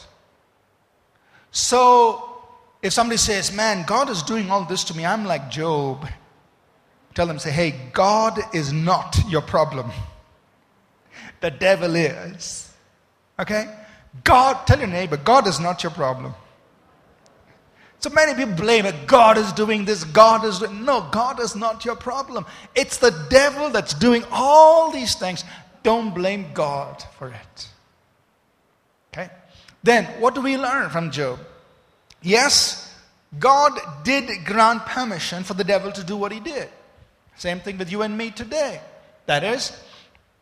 [1.52, 2.44] So,
[2.82, 6.08] if somebody says, Man, God is doing all this to me, I'm like Job,
[7.14, 9.92] tell them, say, Hey, God is not your problem.
[11.44, 12.72] The devil is.
[13.38, 13.70] Okay?
[14.24, 16.34] God, tell your neighbor, God is not your problem.
[18.00, 19.08] So many people blame it.
[19.08, 20.06] God is doing this.
[20.06, 20.86] God is doing.
[20.86, 22.46] No, God is not your problem.
[22.76, 25.44] It's the devil that's doing all these things.
[25.84, 27.68] Don't blame God for it.
[29.12, 29.30] Okay?
[29.84, 31.40] Then, what do we learn from Job?
[32.22, 32.90] Yes,
[33.38, 36.70] God did grant permission for the devil to do what he did.
[37.36, 38.80] Same thing with you and me today.
[39.26, 39.74] That is,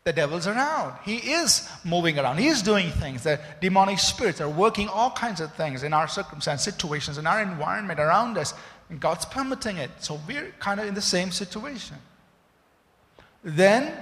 [0.03, 0.95] the devil's around.
[1.05, 2.37] He is moving around.
[2.37, 3.23] He is doing things.
[3.23, 7.41] The demonic spirits are working all kinds of things in our circumstance, situations, in our
[7.41, 8.53] environment around us.
[8.89, 9.91] And God's permitting it.
[9.99, 11.97] So we're kind of in the same situation.
[13.43, 13.93] Then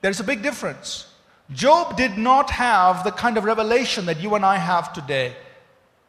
[0.00, 1.06] there's a big difference.
[1.52, 5.34] Job did not have the kind of revelation that you and I have today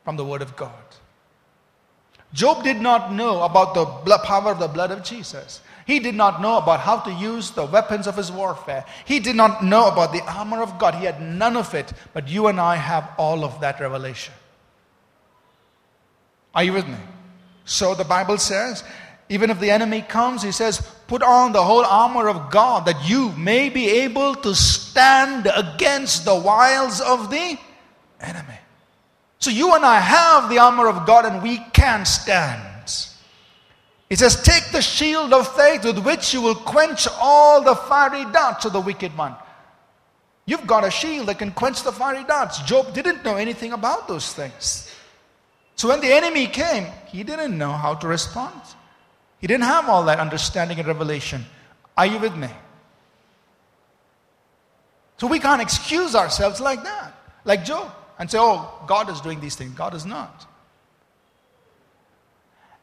[0.03, 0.71] from the Word of God.
[2.34, 5.62] Job did not know about the power of the blood of Jesus.
[5.86, 8.86] He did not know about how to use the weapons of his warfare.
[9.06, 10.96] He did not know about the armor of God.
[10.96, 11.91] He had none of it.
[12.13, 14.34] But you and I have all of that revelation.
[16.54, 16.98] Are you with me?
[17.65, 18.84] So the Bible says,
[19.30, 23.10] even if the enemy comes, he says, put on the whole armor of God that
[23.10, 27.58] you may be able to stand against the wiles of the
[28.20, 28.60] enemy.
[29.39, 32.62] So you and I have the armor of God and we can stand.
[34.12, 38.30] He says, Take the shield of faith with which you will quench all the fiery
[38.34, 39.34] darts of the wicked one.
[40.45, 42.62] You've got a shield that can quench the fiery darts.
[42.63, 44.93] Job didn't know anything about those things.
[45.78, 48.60] So when the enemy came, he didn't know how to respond.
[49.39, 51.45] He didn't have all that understanding and revelation.
[51.97, 52.50] Are you with me?
[55.19, 57.13] So we can't excuse ourselves like that,
[57.45, 59.71] like Job, and say, oh, God is doing these things.
[59.71, 60.51] God is not.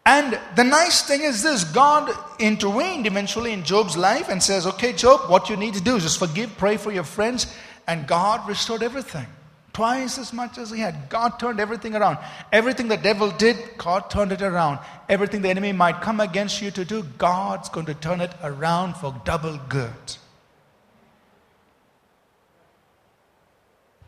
[0.08, 4.94] And the nice thing is this God intervened eventually in Job's life and says, Okay,
[4.94, 7.54] Job, what you need to do is just forgive, pray for your friends.
[7.86, 9.26] And God restored everything.
[9.74, 11.10] Twice as much as he had.
[11.10, 12.16] God turned everything around.
[12.50, 14.78] Everything the devil did, God turned it around.
[15.10, 18.96] Everything the enemy might come against you to do, God's going to turn it around
[18.96, 20.16] for double good.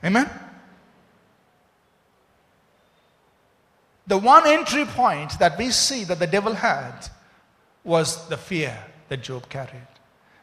[0.03, 0.31] Amen?
[4.11, 7.07] The one entry point that we see that the devil had
[7.85, 8.77] was the fear
[9.09, 9.87] that Job carried.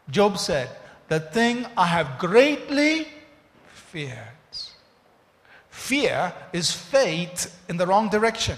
[0.10, 0.70] Job said,
[1.10, 3.10] The thing I have greatly
[3.74, 4.16] feared.
[5.70, 8.58] Fear is faith in the wrong direction.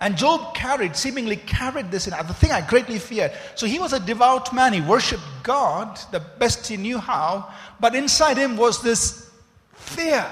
[0.00, 2.14] And Job carried, seemingly carried this in.
[2.14, 3.32] Ah, the thing I greatly feared.
[3.56, 4.72] So he was a devout man.
[4.72, 7.52] He worshiped God the best he knew how.
[7.80, 9.28] But inside him was this
[9.74, 10.24] fear.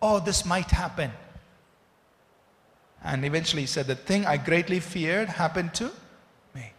[0.00, 1.12] Oh, this might happen.
[3.04, 5.90] And eventually he said, The thing I greatly feared happened to
[6.54, 6.72] me.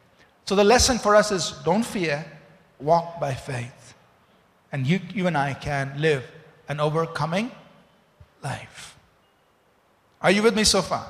[0.46, 2.26] So the lesson for us is don't fear,
[2.80, 3.94] walk by faith.
[4.72, 6.24] And you, you and I can live
[6.68, 7.52] an overcoming
[8.44, 8.98] life.
[10.22, 11.06] Are you with me so far?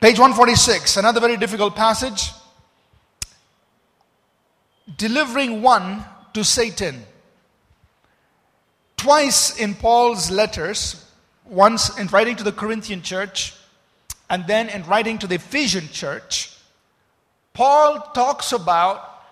[0.00, 2.32] Page 146, another very difficult passage.
[4.96, 7.04] Delivering one to Satan.
[8.96, 11.09] Twice in Paul's letters,
[11.50, 13.54] once in writing to the Corinthian church
[14.30, 16.56] and then in writing to the Ephesian church,
[17.52, 19.24] Paul talks about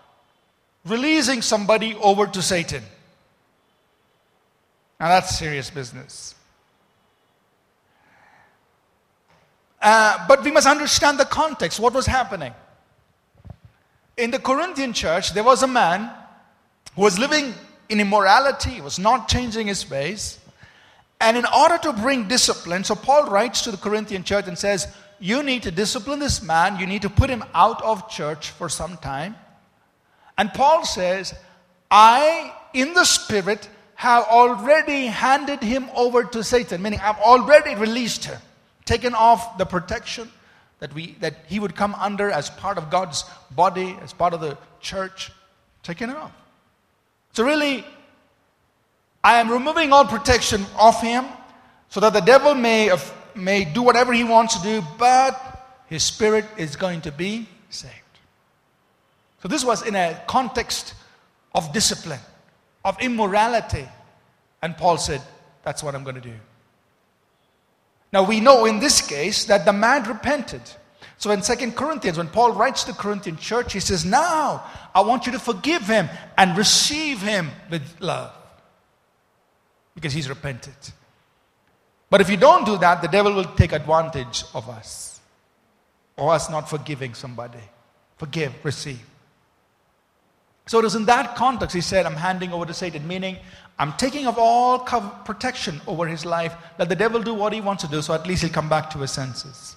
[0.84, 2.82] releasing somebody over to Satan.
[4.98, 6.34] Now that's serious business.
[9.80, 11.78] Uh, but we must understand the context.
[11.78, 12.52] What was happening?
[14.16, 16.10] In the Corinthian church, there was a man
[16.96, 17.54] who was living
[17.88, 20.37] in immorality, was not changing his ways.
[21.20, 24.86] And in order to bring discipline, so Paul writes to the Corinthian church and says,
[25.18, 28.68] You need to discipline this man, you need to put him out of church for
[28.68, 29.34] some time.
[30.36, 31.34] And Paul says,
[31.90, 38.26] I, in the Spirit, have already handed him over to Satan, meaning I've already released
[38.26, 38.38] him,
[38.84, 40.30] taken off the protection
[40.78, 44.40] that, we, that he would come under as part of God's body, as part of
[44.40, 45.32] the church,
[45.82, 46.30] taken it off.
[47.32, 47.84] So, really,
[49.28, 51.26] I am removing all protection of him
[51.90, 52.90] so that the devil may,
[53.34, 57.92] may do whatever he wants to do, but his spirit is going to be saved.
[59.42, 60.94] So, this was in a context
[61.54, 62.20] of discipline,
[62.86, 63.86] of immorality.
[64.62, 65.20] And Paul said,
[65.62, 66.38] That's what I'm going to do.
[68.14, 70.62] Now, we know in this case that the man repented.
[71.18, 74.64] So in Second Corinthians, when Paul writes to the Corinthian church, he says, Now
[74.94, 76.08] I want you to forgive him
[76.38, 78.32] and receive him with love.
[79.98, 80.76] Because he's repented.
[82.08, 85.18] But if you don't do that, the devil will take advantage of us.
[86.16, 87.58] Or us not forgiving somebody.
[88.16, 89.04] Forgive, receive.
[90.68, 93.38] So it was in that context he said, I'm handing over to Satan, meaning
[93.76, 96.54] I'm taking of all cover, protection over his life.
[96.78, 98.90] Let the devil do what he wants to do, so at least he'll come back
[98.90, 99.74] to his senses.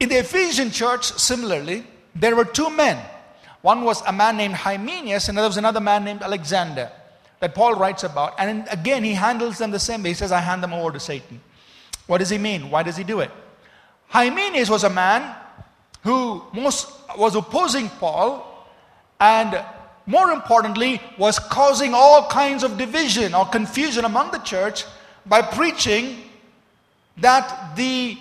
[0.00, 1.84] In the Ephesian church, similarly,
[2.14, 3.04] there were two men.
[3.60, 6.90] One was a man named Hymenaeus, and there was another man named Alexander
[7.44, 8.36] that Paul writes about.
[8.38, 10.08] And again, he handles them the same way.
[10.08, 11.42] He says, I hand them over to Satan.
[12.06, 12.70] What does he mean?
[12.70, 13.30] Why does he do it?
[14.08, 15.36] Hymenaeus was a man
[16.04, 18.66] who most was opposing Paul
[19.20, 19.62] and
[20.06, 24.86] more importantly was causing all kinds of division or confusion among the church
[25.26, 26.22] by preaching
[27.18, 28.16] that the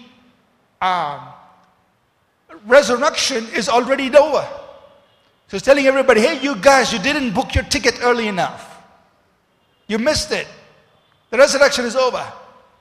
[0.82, 1.32] uh,
[2.66, 4.46] resurrection is already over.
[5.48, 8.72] So he's telling everybody, hey, you guys, you didn't book your ticket early enough.
[9.88, 10.48] You missed it.
[11.30, 12.26] The resurrection is over.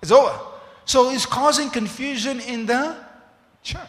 [0.01, 0.39] It's over.
[0.85, 2.97] So he's causing confusion in the
[3.63, 3.81] church.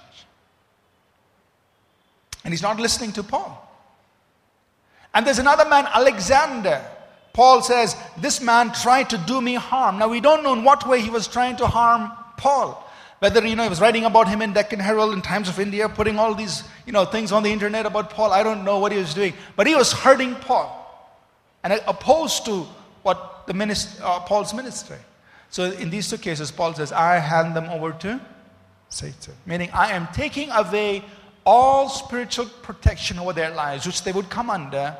[2.44, 3.60] And he's not listening to Paul.
[5.14, 6.84] And there's another man, Alexander.
[7.34, 10.00] Paul says, This man tried to do me harm.
[10.00, 12.80] Now, we don't know in what way he was trying to harm Paul.
[13.20, 15.88] Whether, you know, he was writing about him in Deccan Herald in Times of India,
[15.88, 18.34] putting all these, you know, things on the internet about Paul.
[18.34, 19.34] I don't know what he was doing.
[19.56, 20.80] But he was hurting Paul
[21.64, 22.68] and opposed to
[23.04, 24.98] what the minist- uh, Paul's ministry.
[25.50, 28.20] So in these two cases, Paul says, I hand them over to
[28.90, 29.36] Satan.
[29.46, 31.04] Meaning, I am taking away
[31.46, 34.98] all spiritual protection over their lives, which they would come under,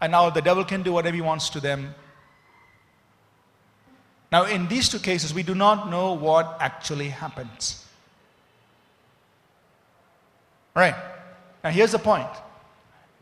[0.00, 1.94] and now the devil can do whatever he wants to them.
[4.30, 7.84] Now, in these two cases, we do not know what actually happens.
[10.74, 10.96] Right.
[11.62, 12.28] Now, here's the point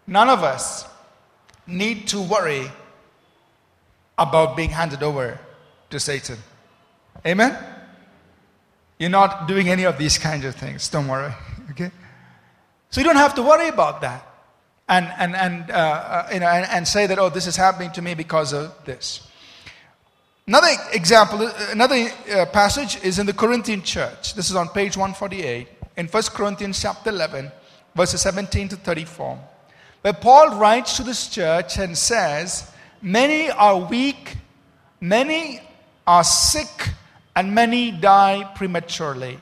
[0.06, 0.86] none of us
[1.66, 2.70] need to worry
[4.18, 5.38] about being handed over
[5.90, 6.38] to Satan.
[7.26, 7.56] Amen?
[8.98, 10.88] You're not doing any of these kinds of things.
[10.88, 11.32] Don't worry.
[11.70, 11.90] Okay?
[12.90, 14.32] So you don't have to worry about that
[14.88, 17.90] and, and, and, uh, uh, you know, and, and say that, oh, this is happening
[17.92, 19.26] to me because of this.
[20.46, 24.34] Another example, another uh, passage is in the Corinthian church.
[24.34, 27.50] This is on page 148 in 1 Corinthians chapter 11,
[27.94, 29.38] verses 17 to 34,
[30.02, 32.70] where Paul writes to this church and says,
[33.02, 34.36] Many are weak,
[35.00, 35.60] many
[36.06, 36.90] are sick,
[37.34, 39.40] and many die prematurely.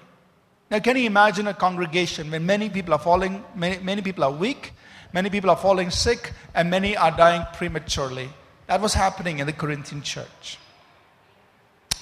[0.71, 4.31] Now, can you imagine a congregation when many people are falling, many, many people are
[4.33, 4.73] weak,
[5.13, 8.31] many people are falling sick, and many are dying prematurely?
[8.67, 10.57] That was happening in the Corinthian church.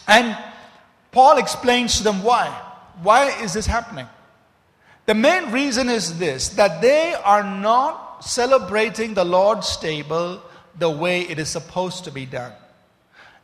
[0.07, 0.39] And
[1.11, 2.47] Paul explains to them why.
[3.03, 4.07] Why is this happening?
[5.07, 10.43] The main reason is this that they are not celebrating the Lord's table
[10.79, 12.53] the way it is supposed to be done.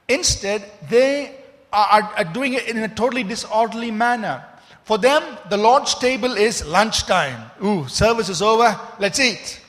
[0.09, 1.35] Instead, they
[1.73, 4.45] are, are doing it in a totally disorderly manner.
[4.85, 7.51] For them, the Lord's table is lunchtime.
[7.65, 9.61] Ooh, service is over, let's eat.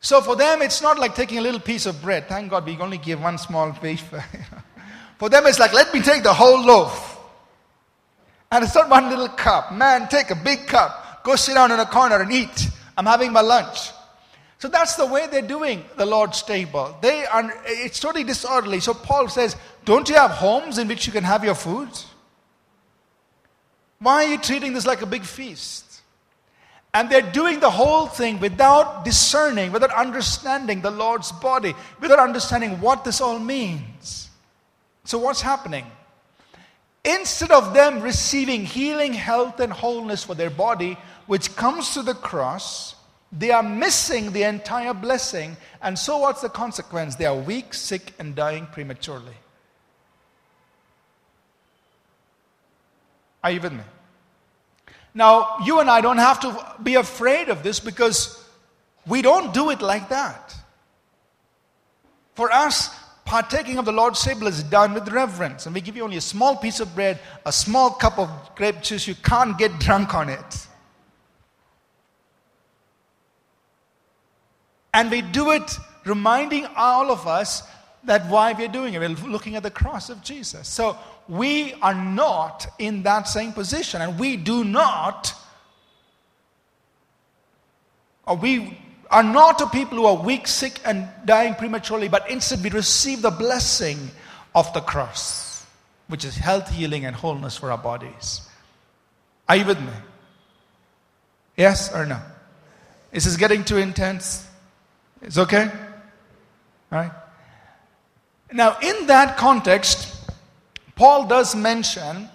[0.00, 2.28] So for them, it's not like taking a little piece of bread.
[2.28, 4.02] Thank God we only give one small piece.
[5.18, 7.18] for them, it's like, let me take the whole loaf.
[8.50, 9.72] And it's not one little cup.
[9.72, 11.22] Man, take a big cup.
[11.22, 12.68] Go sit down in a corner and eat.
[12.96, 13.90] I'm having my lunch.
[14.60, 16.94] So that's the way they're doing the Lord's table.
[17.00, 18.80] They are, it's totally disorderly.
[18.80, 19.56] So Paul says,
[19.86, 21.88] Don't you have homes in which you can have your food?
[24.00, 26.02] Why are you treating this like a big feast?
[26.92, 32.82] And they're doing the whole thing without discerning, without understanding the Lord's body, without understanding
[32.82, 34.28] what this all means.
[35.04, 35.86] So, what's happening?
[37.02, 42.12] Instead of them receiving healing, health, and wholeness for their body, which comes to the
[42.12, 42.94] cross,
[43.32, 45.56] they are missing the entire blessing.
[45.82, 47.16] And so, what's the consequence?
[47.16, 49.36] They are weak, sick, and dying prematurely.
[53.42, 53.82] Are you with me?
[55.14, 58.44] Now, you and I don't have to be afraid of this because
[59.06, 60.54] we don't do it like that.
[62.34, 65.66] For us, partaking of the Lord's table is done with reverence.
[65.66, 68.82] And we give you only a small piece of bread, a small cup of grape
[68.82, 69.08] juice.
[69.08, 70.66] You can't get drunk on it.
[74.92, 77.62] And we do it reminding all of us
[78.04, 79.00] that why we're doing it.
[79.00, 80.66] We're looking at the cross of Jesus.
[80.68, 80.96] So
[81.28, 85.32] we are not in that same position, and we do not,
[88.26, 88.78] or we
[89.10, 93.22] are not a people who are weak, sick, and dying prematurely, but instead we receive
[93.22, 94.10] the blessing
[94.54, 95.66] of the cross,
[96.08, 98.48] which is health, healing, and wholeness for our bodies.
[99.48, 99.92] Are you with me?
[101.56, 102.20] Yes or no?
[103.12, 104.46] Is this getting too intense?
[105.22, 105.70] It's okay?
[106.92, 107.12] All right.
[108.52, 110.30] Now, in that context,
[110.96, 112.28] Paul does mention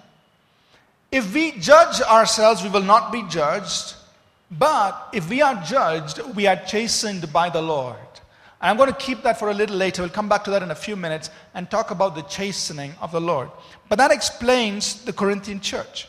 [1.11, 3.95] if we judge ourselves, we will not be judged.
[4.51, 7.95] But if we are judged, we are chastened by the Lord.
[8.61, 10.01] And I'm going to keep that for a little later.
[10.01, 13.11] We'll come back to that in a few minutes and talk about the chastening of
[13.13, 13.49] the Lord.
[13.87, 16.07] But that explains the Corinthian church.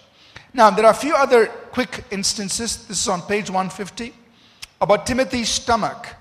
[0.53, 2.87] Now, there are a few other quick instances.
[2.87, 4.13] This is on page 150
[4.81, 6.16] about Timothy's stomach.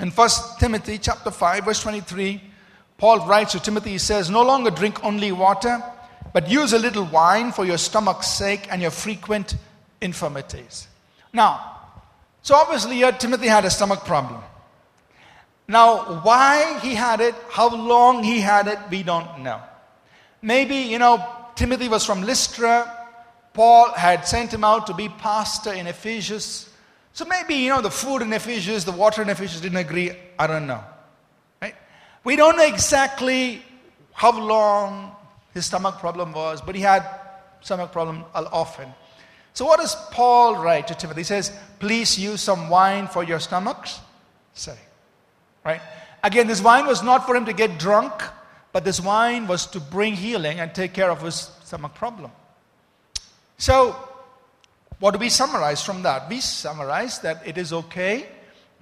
[0.00, 2.42] In 1 Timothy chapter 5, verse 23,
[2.96, 5.82] Paul writes to Timothy, he says, No longer drink only water,
[6.32, 9.56] but use a little wine for your stomach's sake and your frequent
[10.00, 10.88] infirmities.
[11.34, 11.76] Now,
[12.40, 14.40] so obviously here Timothy had a stomach problem.
[15.68, 19.60] Now, why he had it, how long he had it, we don't know.
[20.40, 21.22] Maybe, you know,
[21.56, 22.90] Timothy was from Lystra.
[23.52, 26.69] Paul had sent him out to be pastor in Ephesus.
[27.12, 30.12] So maybe, you know, the food in Ephesus, the water in Ephesus didn't agree.
[30.38, 30.82] I don't know.
[31.60, 31.74] Right?
[32.24, 33.62] We don't know exactly
[34.12, 35.16] how long
[35.52, 37.04] his stomach problem was, but he had
[37.60, 38.92] stomach problem often.
[39.52, 41.20] So what does Paul write to Timothy?
[41.20, 44.00] He says, please use some wine for your stomachs.
[44.54, 44.78] Say.
[45.64, 45.80] Right?
[46.22, 48.12] Again, this wine was not for him to get drunk,
[48.72, 52.30] but this wine was to bring healing and take care of his stomach problem.
[53.58, 53.96] So,
[55.00, 56.28] what do we summarize from that?
[56.28, 58.28] We summarize that it is okay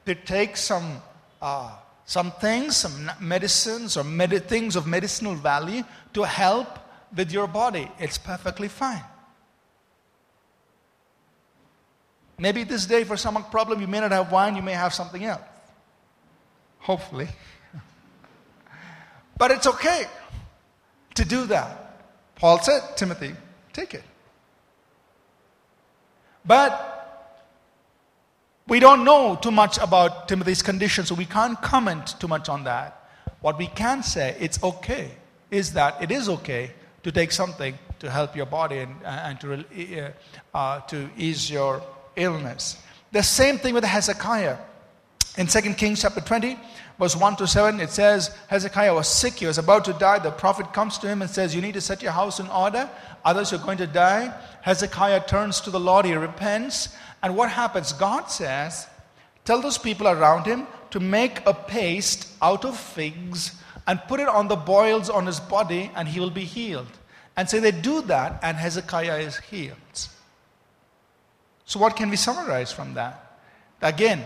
[0.05, 1.01] to take some
[1.41, 1.71] uh,
[2.05, 5.83] some things, some medicines or med- things of medicinal value
[6.15, 6.79] to help
[7.15, 7.91] with your body.
[7.99, 9.05] It's perfectly fine.
[12.39, 15.23] Maybe this day, for stomach problem, you may not have wine, you may have something
[15.23, 15.43] else.
[16.79, 17.29] Hopefully.
[19.37, 20.07] but it's okay
[21.15, 22.37] to do that.
[22.37, 23.35] Paul said, Timothy,
[23.75, 24.05] take it.
[26.49, 26.73] But
[28.67, 32.65] we don't know too much about Timothy's condition, so we can't comment too much on
[32.65, 33.11] that.
[33.43, 35.11] What we can say, it's okay,
[35.51, 36.73] is that it is okay
[37.03, 41.83] to take something to help your body and, and to, uh, uh, to ease your
[42.17, 42.79] illness.
[43.13, 44.57] The same thing with Hezekiah.
[45.37, 46.59] In 2 Kings chapter 20,
[46.99, 50.19] verse 1 to 7, it says, Hezekiah was sick, he was about to die.
[50.19, 52.91] The prophet comes to him and says, You need to set your house in order,
[53.25, 54.35] others you're going to die.
[54.63, 56.89] Hezekiah turns to the Lord, he repents,
[57.23, 57.93] and what happens?
[57.93, 58.87] God says,
[59.45, 63.53] Tell those people around him to make a paste out of figs
[63.87, 66.99] and put it on the boils on his body, and he will be healed.
[67.37, 70.09] And so they do that, and Hezekiah is healed.
[71.65, 73.41] So, what can we summarize from that?
[73.81, 74.25] Again,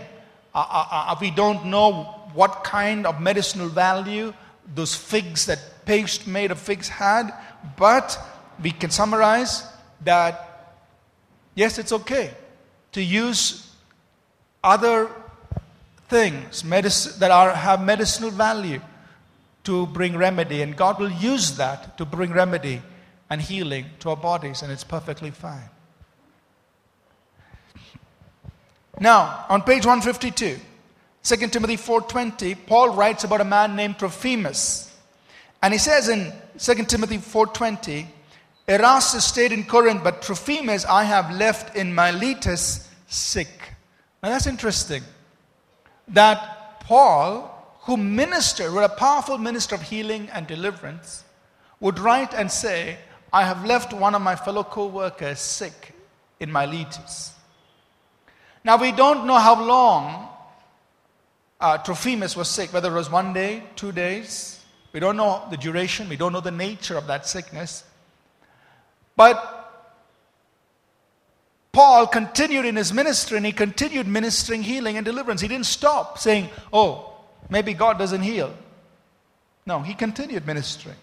[0.53, 4.33] Uh, uh, uh, uh, we don't know what kind of medicinal value
[4.75, 7.33] those figs, that paste made of figs, had,
[7.77, 8.17] but
[8.61, 9.65] we can summarize
[10.01, 10.75] that
[11.55, 12.31] yes, it's okay
[12.91, 13.69] to use
[14.63, 15.09] other
[16.07, 18.79] things medic- that are, have medicinal value
[19.63, 20.61] to bring remedy.
[20.61, 22.81] And God will use that to bring remedy
[23.29, 25.69] and healing to our bodies, and it's perfectly fine.
[29.03, 30.57] Now, on page 152,
[31.23, 34.95] 2 Timothy 4:20, Paul writes about a man named Trophimus.
[35.61, 38.07] And he says in 2 Timothy 4:20,
[38.65, 43.73] Erastus stayed in Corinth, but Trophimus I have left in Miletus sick.
[44.21, 45.03] Now that's interesting.
[46.07, 47.51] That Paul,
[47.81, 51.25] who ministered, was a powerful minister of healing and deliverance,
[51.81, 52.99] would write and say,
[53.33, 55.93] I have left one of my fellow co workers sick
[56.39, 57.33] in Miletus.
[58.63, 60.29] Now, we don't know how long
[61.59, 64.59] uh, Trophimus was sick, whether it was one day, two days.
[64.93, 67.83] We don't know the duration, we don't know the nature of that sickness.
[69.15, 69.63] But
[71.71, 75.41] Paul continued in his ministry and he continued ministering healing and deliverance.
[75.41, 77.15] He didn't stop saying, Oh,
[77.49, 78.53] maybe God doesn't heal.
[79.65, 80.97] No, he continued ministering.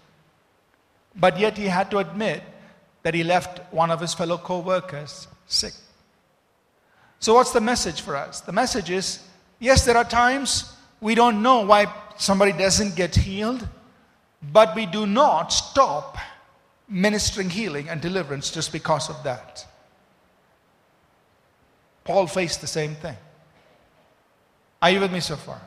[1.17, 2.43] But yet he had to admit
[3.03, 5.73] that he left one of his fellow co workers sick.
[7.21, 8.41] So, what's the message for us?
[8.41, 9.23] The message is
[9.59, 13.67] yes, there are times we don't know why somebody doesn't get healed,
[14.53, 16.17] but we do not stop
[16.89, 19.67] ministering healing and deliverance just because of that.
[22.05, 23.17] Paul faced the same thing.
[24.83, 25.61] Are you with me so far?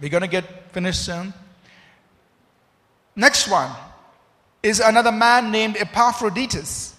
[0.00, 1.32] We're going to get finished soon.
[3.14, 3.70] Next one
[4.62, 6.93] is another man named Epaphroditus.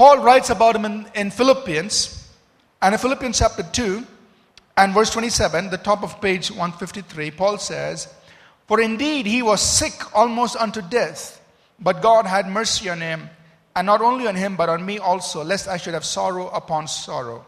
[0.00, 2.26] Paul writes about him in, in Philippians,
[2.80, 4.02] and in Philippians chapter 2
[4.78, 8.08] and verse 27, the top of page 153, Paul says,
[8.66, 11.38] For indeed he was sick almost unto death,
[11.78, 13.28] but God had mercy on him,
[13.76, 16.88] and not only on him, but on me also, lest I should have sorrow upon
[16.88, 17.44] sorrow.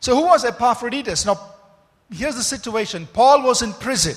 [0.00, 1.24] So, who was Epaphroditus?
[1.24, 1.40] Now,
[2.12, 4.16] here's the situation Paul was in prison.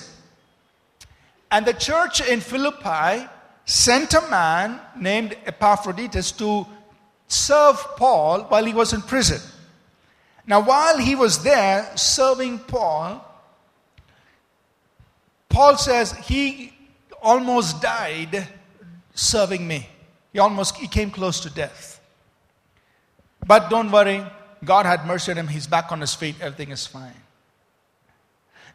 [1.49, 3.25] And the church in Philippi
[3.63, 6.67] sent a man named Epaphroditus to
[7.27, 9.41] serve Paul while he was in prison.
[10.45, 13.23] Now, while he was there serving Paul,
[15.49, 16.73] Paul says he
[17.21, 18.47] almost died
[19.13, 19.89] serving me.
[20.31, 21.99] He almost he came close to death.
[23.45, 24.25] But don't worry,
[24.63, 25.47] God had mercy on him.
[25.47, 26.35] He's back on his feet.
[26.41, 27.15] Everything is fine.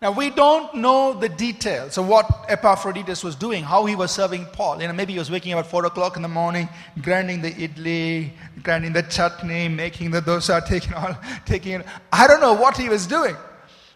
[0.03, 4.47] Now, we don't know the details of what Epaphroditus was doing, how he was serving
[4.47, 4.83] Paul.
[4.83, 6.69] You know, maybe he was waking up at 4 o'clock in the morning,
[7.01, 8.33] grinding the idli,
[8.65, 11.87] grinding the chutney, making the dosa, taking all, taking it.
[12.13, 13.37] I don't know what he was doing.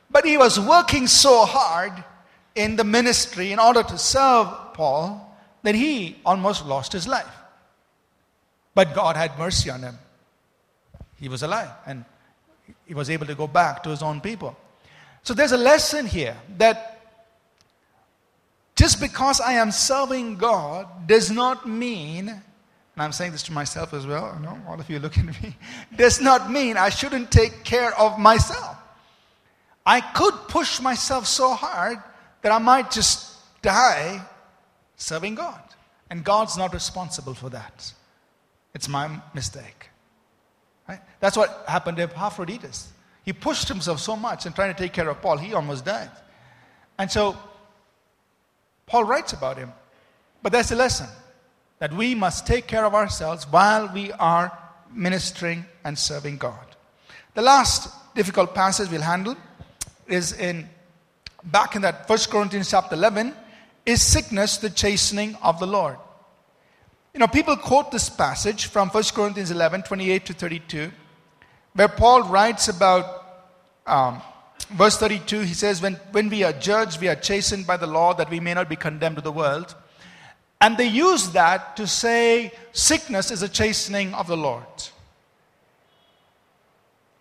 [0.09, 1.93] But he was working so hard
[2.55, 7.27] in the ministry in order to serve Paul that he almost lost his life.
[8.77, 9.99] But God had mercy on him.
[11.17, 12.05] He was alive and
[12.87, 14.57] he was able to go back to his own people.
[15.27, 17.01] So there's a lesson here that
[18.77, 22.43] just because I am serving God does not mean, and
[22.97, 25.57] I'm saying this to myself as well, I know all of you looking at me,
[25.97, 28.77] does not mean I shouldn't take care of myself.
[29.85, 31.99] I could push myself so hard
[32.43, 34.25] that I might just die
[34.95, 35.61] serving God.
[36.09, 37.93] And God's not responsible for that.
[38.77, 39.91] It's my mistake.
[40.89, 41.01] Right?
[41.19, 42.93] That's what happened to Epaphroditus.
[43.27, 46.11] He pushed himself so much in trying to take care of Paul, he almost died.
[46.97, 47.37] And so,
[48.87, 49.73] Paul writes about him.
[50.43, 51.09] But there's a lesson
[51.81, 54.57] that we must take care of ourselves while we are
[54.93, 56.65] ministering and serving God.
[57.35, 59.37] The last difficult passage we'll handle
[60.07, 60.69] is in
[61.43, 63.35] back in that First Corinthians chapter 11
[63.85, 65.97] is sickness the chastening of the Lord.
[67.13, 70.93] You know, people quote this passage from 1 Corinthians 11 28 to 32
[71.77, 73.23] where Paul writes about
[73.87, 74.23] um,
[74.71, 75.41] verse 32.
[75.41, 78.41] He says, when, when we are judged, we are chastened by the law that we
[78.41, 79.75] may not be condemned to the world.
[80.61, 84.65] And they use that to say sickness is a chastening of the Lord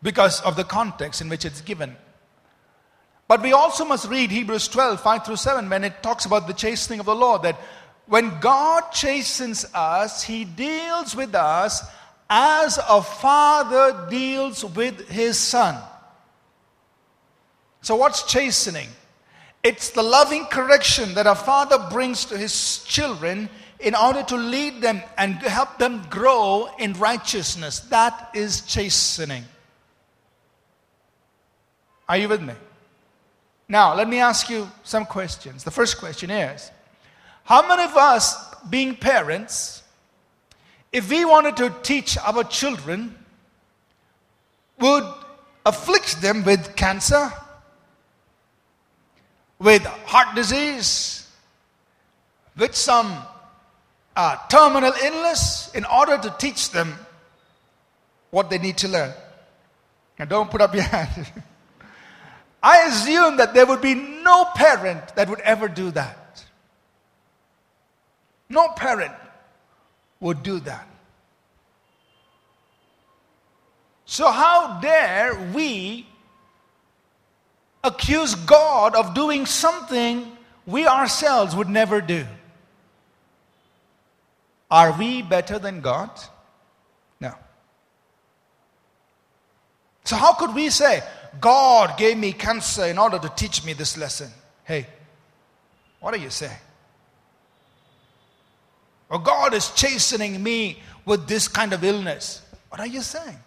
[0.01, 1.97] because of the context in which it's given.
[3.27, 6.53] But we also must read Hebrews 12, 5 through 7, when it talks about the
[6.53, 7.41] chastening of the Lord.
[7.41, 7.59] That
[8.05, 11.83] when God chastens us, He deals with us
[12.29, 15.81] as a father deals with his son.
[17.81, 18.89] So, what's chastening?
[19.63, 23.49] It's the loving correction that a father brings to his children
[23.79, 27.79] in order to lead them and help them grow in righteousness.
[27.79, 29.43] That is chastening.
[32.07, 32.53] Are you with me?
[33.67, 35.63] Now, let me ask you some questions.
[35.63, 36.71] The first question is
[37.43, 38.35] How many of us,
[38.69, 39.83] being parents,
[40.95, 43.13] if we wanted to teach our children,
[44.79, 45.03] would
[45.65, 47.33] afflict them with cancer,
[49.59, 51.29] with heart disease,
[52.55, 53.13] with some
[54.15, 56.93] uh, terminal illness in order to teach them
[58.31, 59.13] what they need to learn.
[60.17, 61.29] Now, don't put up your hand.
[62.63, 66.45] I assume that there would be no parent that would ever do that.
[68.47, 69.11] No parent
[70.19, 70.87] would do that.
[74.05, 76.05] So, how dare we
[77.83, 80.31] accuse God of doing something
[80.65, 82.25] we ourselves would never do?
[84.69, 86.09] Are we better than God?
[87.19, 87.33] No.
[90.03, 91.01] So, how could we say,
[91.39, 94.31] God gave me cancer in order to teach me this lesson?
[94.63, 94.87] Hey,
[95.99, 96.57] what are you saying?
[99.09, 102.41] Or God is chastening me with this kind of illness.
[102.69, 103.37] What are you saying?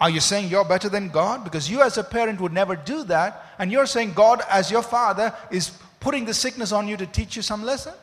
[0.00, 1.44] Are you saying you're better than God?
[1.44, 3.46] Because you, as a parent, would never do that.
[3.58, 7.36] And you're saying God, as your father, is putting the sickness on you to teach
[7.36, 7.94] you some lesson?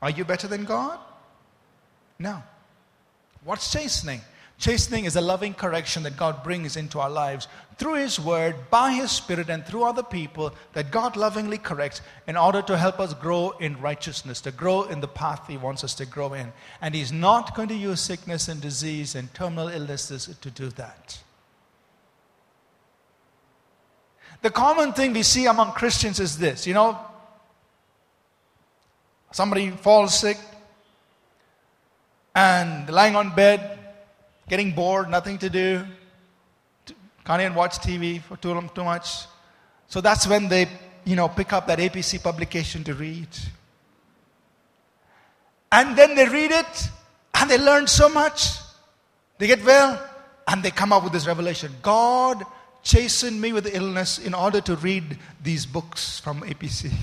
[0.00, 0.98] Are you better than God?
[2.18, 2.42] No.
[3.44, 4.20] What's chastening?
[4.60, 7.48] Chastening is a loving correction that God brings into our lives
[7.78, 12.36] through His Word, by His Spirit, and through other people that God lovingly corrects in
[12.36, 15.94] order to help us grow in righteousness, to grow in the path He wants us
[15.94, 16.52] to grow in.
[16.82, 21.22] And He's not going to use sickness and disease and terminal illnesses to do that.
[24.42, 26.98] The common thing we see among Christians is this you know,
[29.32, 30.36] somebody falls sick
[32.34, 33.78] and lying on bed
[34.50, 35.86] getting bored, nothing to do,
[37.24, 39.26] can't even watch TV for too, long, too much.
[39.86, 40.66] So that's when they,
[41.04, 43.28] you know, pick up that APC publication to read.
[45.70, 46.90] And then they read it
[47.34, 48.56] and they learn so much.
[49.38, 50.04] They get well
[50.48, 51.72] and they come up with this revelation.
[51.82, 52.42] God
[52.82, 56.90] chastened me with illness in order to read these books from APC.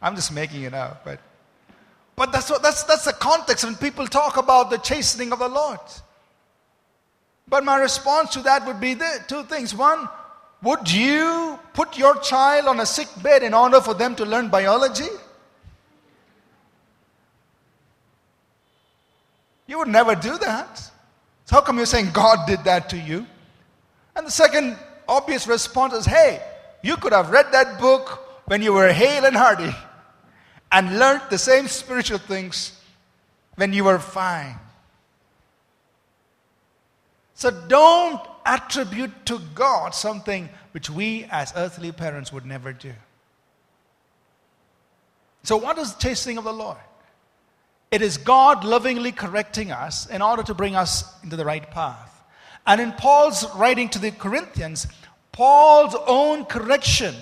[0.00, 1.18] I'm just making it up, but
[2.16, 5.48] but that's, what, that's, that's the context when people talk about the chastening of the
[5.48, 5.80] Lord.
[7.48, 9.74] But my response to that would be the, two things.
[9.74, 10.08] One,
[10.62, 14.48] would you put your child on a sick bed in order for them to learn
[14.48, 15.08] biology?
[19.66, 20.78] You would never do that.
[21.46, 23.26] So, how come you're saying God did that to you?
[24.16, 26.42] And the second obvious response is hey,
[26.82, 29.74] you could have read that book when you were hale and hearty
[30.70, 32.80] and learned the same spiritual things
[33.56, 34.58] when you were fine.
[37.34, 42.92] So don't attribute to God something which we as earthly parents would never do.
[45.42, 46.78] So, what is chastening of the Lord?
[47.90, 52.22] It is God lovingly correcting us in order to bring us into the right path.
[52.66, 54.86] And in Paul's writing to the Corinthians,
[55.32, 57.14] Paul's own correction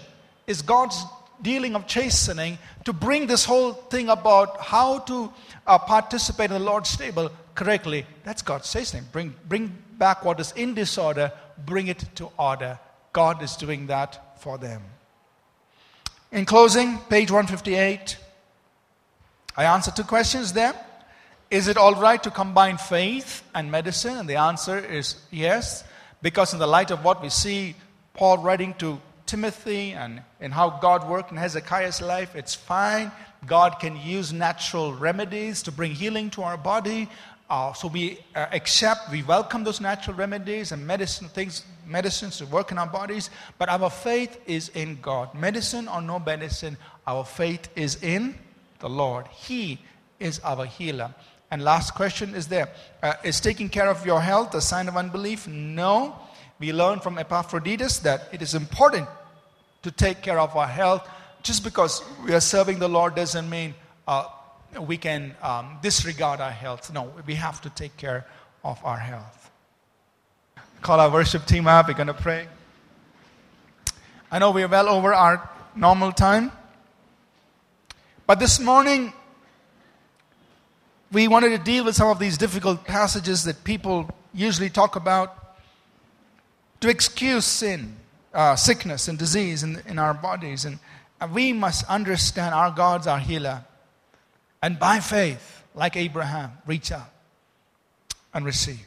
[0.47, 1.05] is God's
[1.43, 5.33] dealing of chastening to bring this whole thing about how to
[5.67, 8.07] uh, participate in the Lord's table correctly.
[8.25, 9.05] That's God's chastening.
[9.13, 11.33] Bring, bring back what is in disorder,
[11.65, 12.79] bring it to order.
[13.13, 14.83] God is doing that for them.
[16.31, 18.17] In closing, page 158,
[19.57, 20.75] I answered two questions there.
[21.51, 24.17] Is it all right to combine faith and medicine?
[24.17, 25.85] And the answer is yes,
[26.23, 27.75] because in the light of what we see
[28.15, 28.99] Paul writing to
[29.33, 33.11] Timothy and, and how God worked in Hezekiah's life, it's fine.
[33.47, 37.09] God can use natural remedies to bring healing to our body.
[37.49, 42.47] Uh, so we uh, accept, we welcome those natural remedies and medicine things, medicines to
[42.47, 43.31] work in our bodies.
[43.57, 45.35] But our faith is in God.
[45.35, 46.77] Medicine or no medicine,
[47.07, 48.39] our faith is in
[48.81, 49.29] the Lord.
[49.29, 49.79] He
[50.21, 51.15] is our healer.
[51.51, 52.69] And last question is there:
[53.03, 55.49] uh, Is taking care of your health a sign of unbelief?
[55.49, 56.17] No.
[56.59, 59.09] We learn from Epaphroditus that it is important
[59.83, 61.09] to take care of our health.
[61.43, 63.75] Just because we are serving the Lord doesn't mean
[64.07, 64.27] uh,
[64.81, 66.93] we can um, disregard our health.
[66.93, 68.27] No, we have to take care
[68.65, 69.51] of our health.
[70.81, 71.89] Call our worship team up.
[71.89, 72.49] We're going to pray.
[74.31, 76.53] I know we're well over our normal time.
[78.27, 79.13] But this morning,
[81.11, 85.57] we wanted to deal with some of these difficult passages that people usually talk about
[86.81, 87.97] to excuse sin
[88.35, 90.65] uh, sickness and disease in, in our bodies.
[90.65, 90.79] And,
[91.33, 93.65] we must understand our God's our healer.
[94.61, 97.11] And by faith, like Abraham, reach out
[98.35, 98.87] and receive.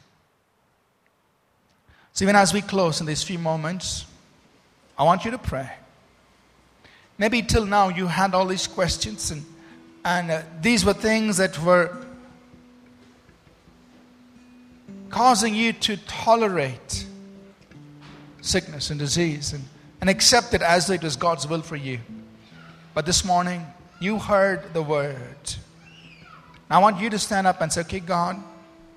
[2.12, 4.04] So, even as we close in these few moments,
[4.98, 5.70] I want you to pray.
[7.18, 9.44] Maybe till now you had all these questions, and,
[10.04, 12.04] and uh, these were things that were
[15.08, 17.06] causing you to tolerate
[18.46, 19.64] sickness and disease and,
[20.00, 21.98] and accept it as it is God's will for you.
[22.94, 23.66] But this morning,
[24.00, 25.54] you heard the word.
[26.70, 28.42] I want you to stand up and say, Okay, God,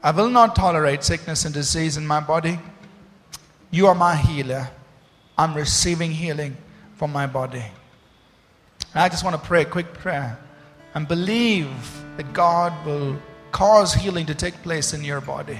[0.01, 2.59] I will not tolerate sickness and disease in my body.
[3.71, 4.69] You are my healer.
[5.37, 6.57] I'm receiving healing
[6.95, 7.63] from my body.
[8.93, 10.39] And I just want to pray a quick prayer
[10.93, 11.69] and believe
[12.17, 13.17] that God will
[13.51, 15.59] cause healing to take place in your body.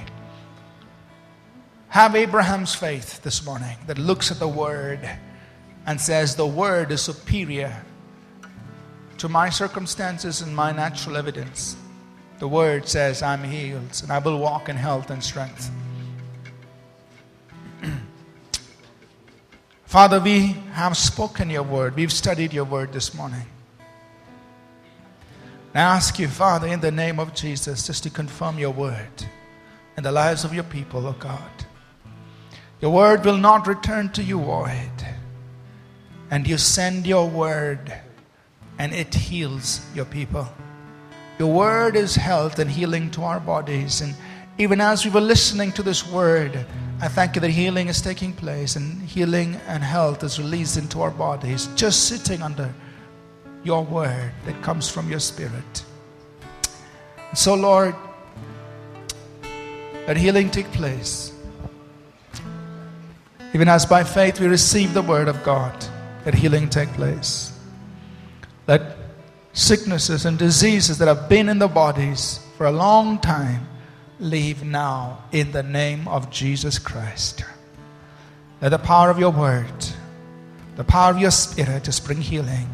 [1.90, 5.00] Have Abraham's faith this morning that looks at the word
[5.86, 7.84] and says, The word is superior
[9.18, 11.74] to my circumstances and my natural evidence.
[12.38, 15.68] The word says, I'm healed and I will walk in health and strength.
[19.84, 21.96] Father, we have spoken your word.
[21.96, 23.46] We've studied your word this morning.
[25.74, 29.24] I ask you, Father, in the name of Jesus, just to confirm your word
[29.96, 31.50] in the lives of your people, O oh God.
[32.80, 34.90] Your word will not return to you void.
[36.30, 37.92] And you send your word,
[38.78, 40.48] and it heals your people.
[41.38, 44.00] Your word is health and healing to our bodies.
[44.00, 44.14] And
[44.58, 46.66] even as we were listening to this word,
[47.00, 51.00] I thank you that healing is taking place and healing and health is released into
[51.00, 52.72] our bodies, just sitting under
[53.64, 55.84] your word that comes from your spirit.
[57.34, 57.94] So, Lord,
[60.06, 61.32] let healing take place.
[63.52, 65.84] Even as by faith we receive the word of God,
[66.24, 67.52] let healing take place.
[68.66, 68.96] Let
[69.52, 73.66] sicknesses and diseases that have been in the bodies for a long time
[74.20, 77.44] leave now in the name of Jesus Christ.
[78.60, 79.72] Let the power of your word,
[80.76, 82.68] the power of your spirit, just bring healing.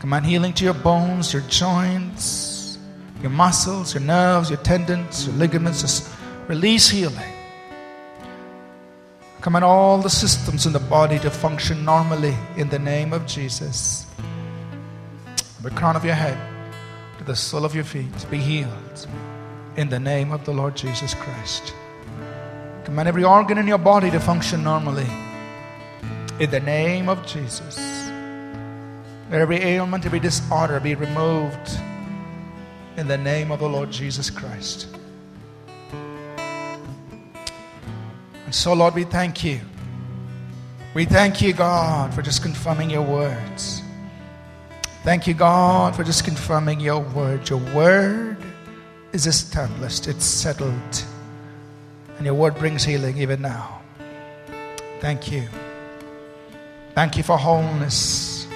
[0.00, 2.78] Command healing to your bones, your joints,
[3.20, 5.82] your muscles, your nerves, your tendons, your ligaments.
[5.82, 6.10] Just
[6.48, 7.33] release healing.
[9.44, 14.06] Command all the systems in the body to function normally in the name of Jesus.
[15.62, 16.38] The crown of your head
[17.18, 19.06] to the sole of your feet, be healed
[19.76, 21.74] in the name of the Lord Jesus Christ.
[22.84, 25.10] Command every organ in your body to function normally
[26.40, 27.76] in the name of Jesus.
[29.30, 31.78] Let every ailment, every disorder be removed
[32.96, 34.88] in the name of the Lord Jesus Christ.
[38.44, 39.60] And so, Lord, we thank you.
[40.94, 43.82] We thank you, God, for just confirming your words.
[45.02, 47.48] Thank you, God, for just confirming your word.
[47.48, 48.36] Your word
[49.12, 51.04] is established, it's settled.
[52.16, 53.82] And your word brings healing even now.
[55.00, 55.48] Thank you.
[56.94, 58.46] Thank you for wholeness.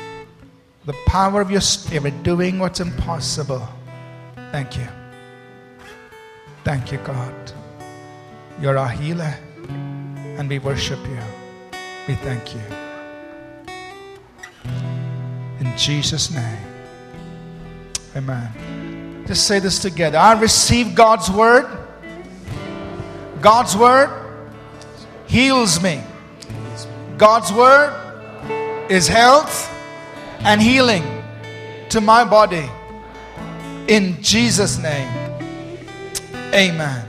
[0.86, 3.68] The power of your spirit doing what's impossible.
[4.52, 4.86] Thank you.
[6.64, 7.52] Thank you, God.
[8.60, 9.34] You're our healer,
[9.68, 11.18] and we worship you.
[12.06, 12.60] We thank you.
[15.60, 16.58] In Jesus' name.
[18.16, 19.24] Amen.
[19.26, 20.18] Just say this together.
[20.18, 21.66] I receive God's word.
[23.40, 24.10] God's word
[25.26, 26.02] heals me.
[27.16, 27.92] God's word
[28.88, 29.70] is health
[30.40, 31.04] and healing
[31.90, 32.68] to my body.
[33.88, 35.08] In Jesus' name.
[36.54, 37.04] Amen.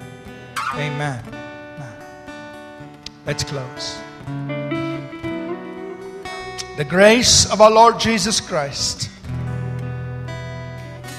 [0.75, 1.38] Amen.
[3.29, 3.99] Let's close.
[6.77, 9.07] The grace of our Lord Jesus Christ,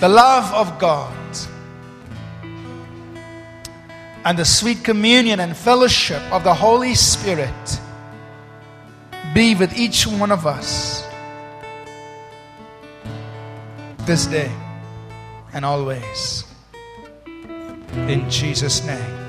[0.00, 1.14] the love of God,
[4.24, 7.80] and the sweet communion and fellowship of the Holy Spirit
[9.32, 11.06] be with each one of us
[13.98, 14.50] this day
[15.52, 16.44] and always.
[17.94, 19.19] In Jesus' name.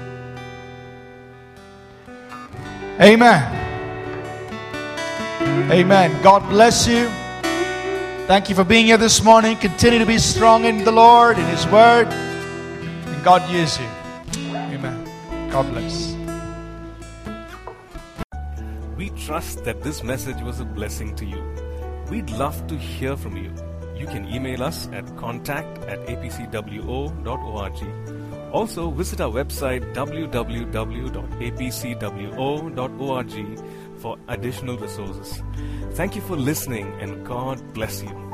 [3.02, 3.42] Amen.
[5.72, 6.22] Amen.
[6.22, 7.10] God bless you.
[8.28, 9.58] Thank you for being here this morning.
[9.58, 13.88] Continue to be strong in the Lord, in His Word, and God use you.
[14.56, 15.50] Amen.
[15.50, 16.16] God bless.
[18.96, 21.44] We trust that this message was a blessing to you.
[22.12, 23.52] We'd love to hear from you.
[23.98, 27.82] You can email us at contact at apcwo.org.
[28.52, 30.40] Also, visit our website www.apcwo.org
[34.00, 35.42] for additional resources.
[35.92, 38.31] Thank you for listening and God bless you.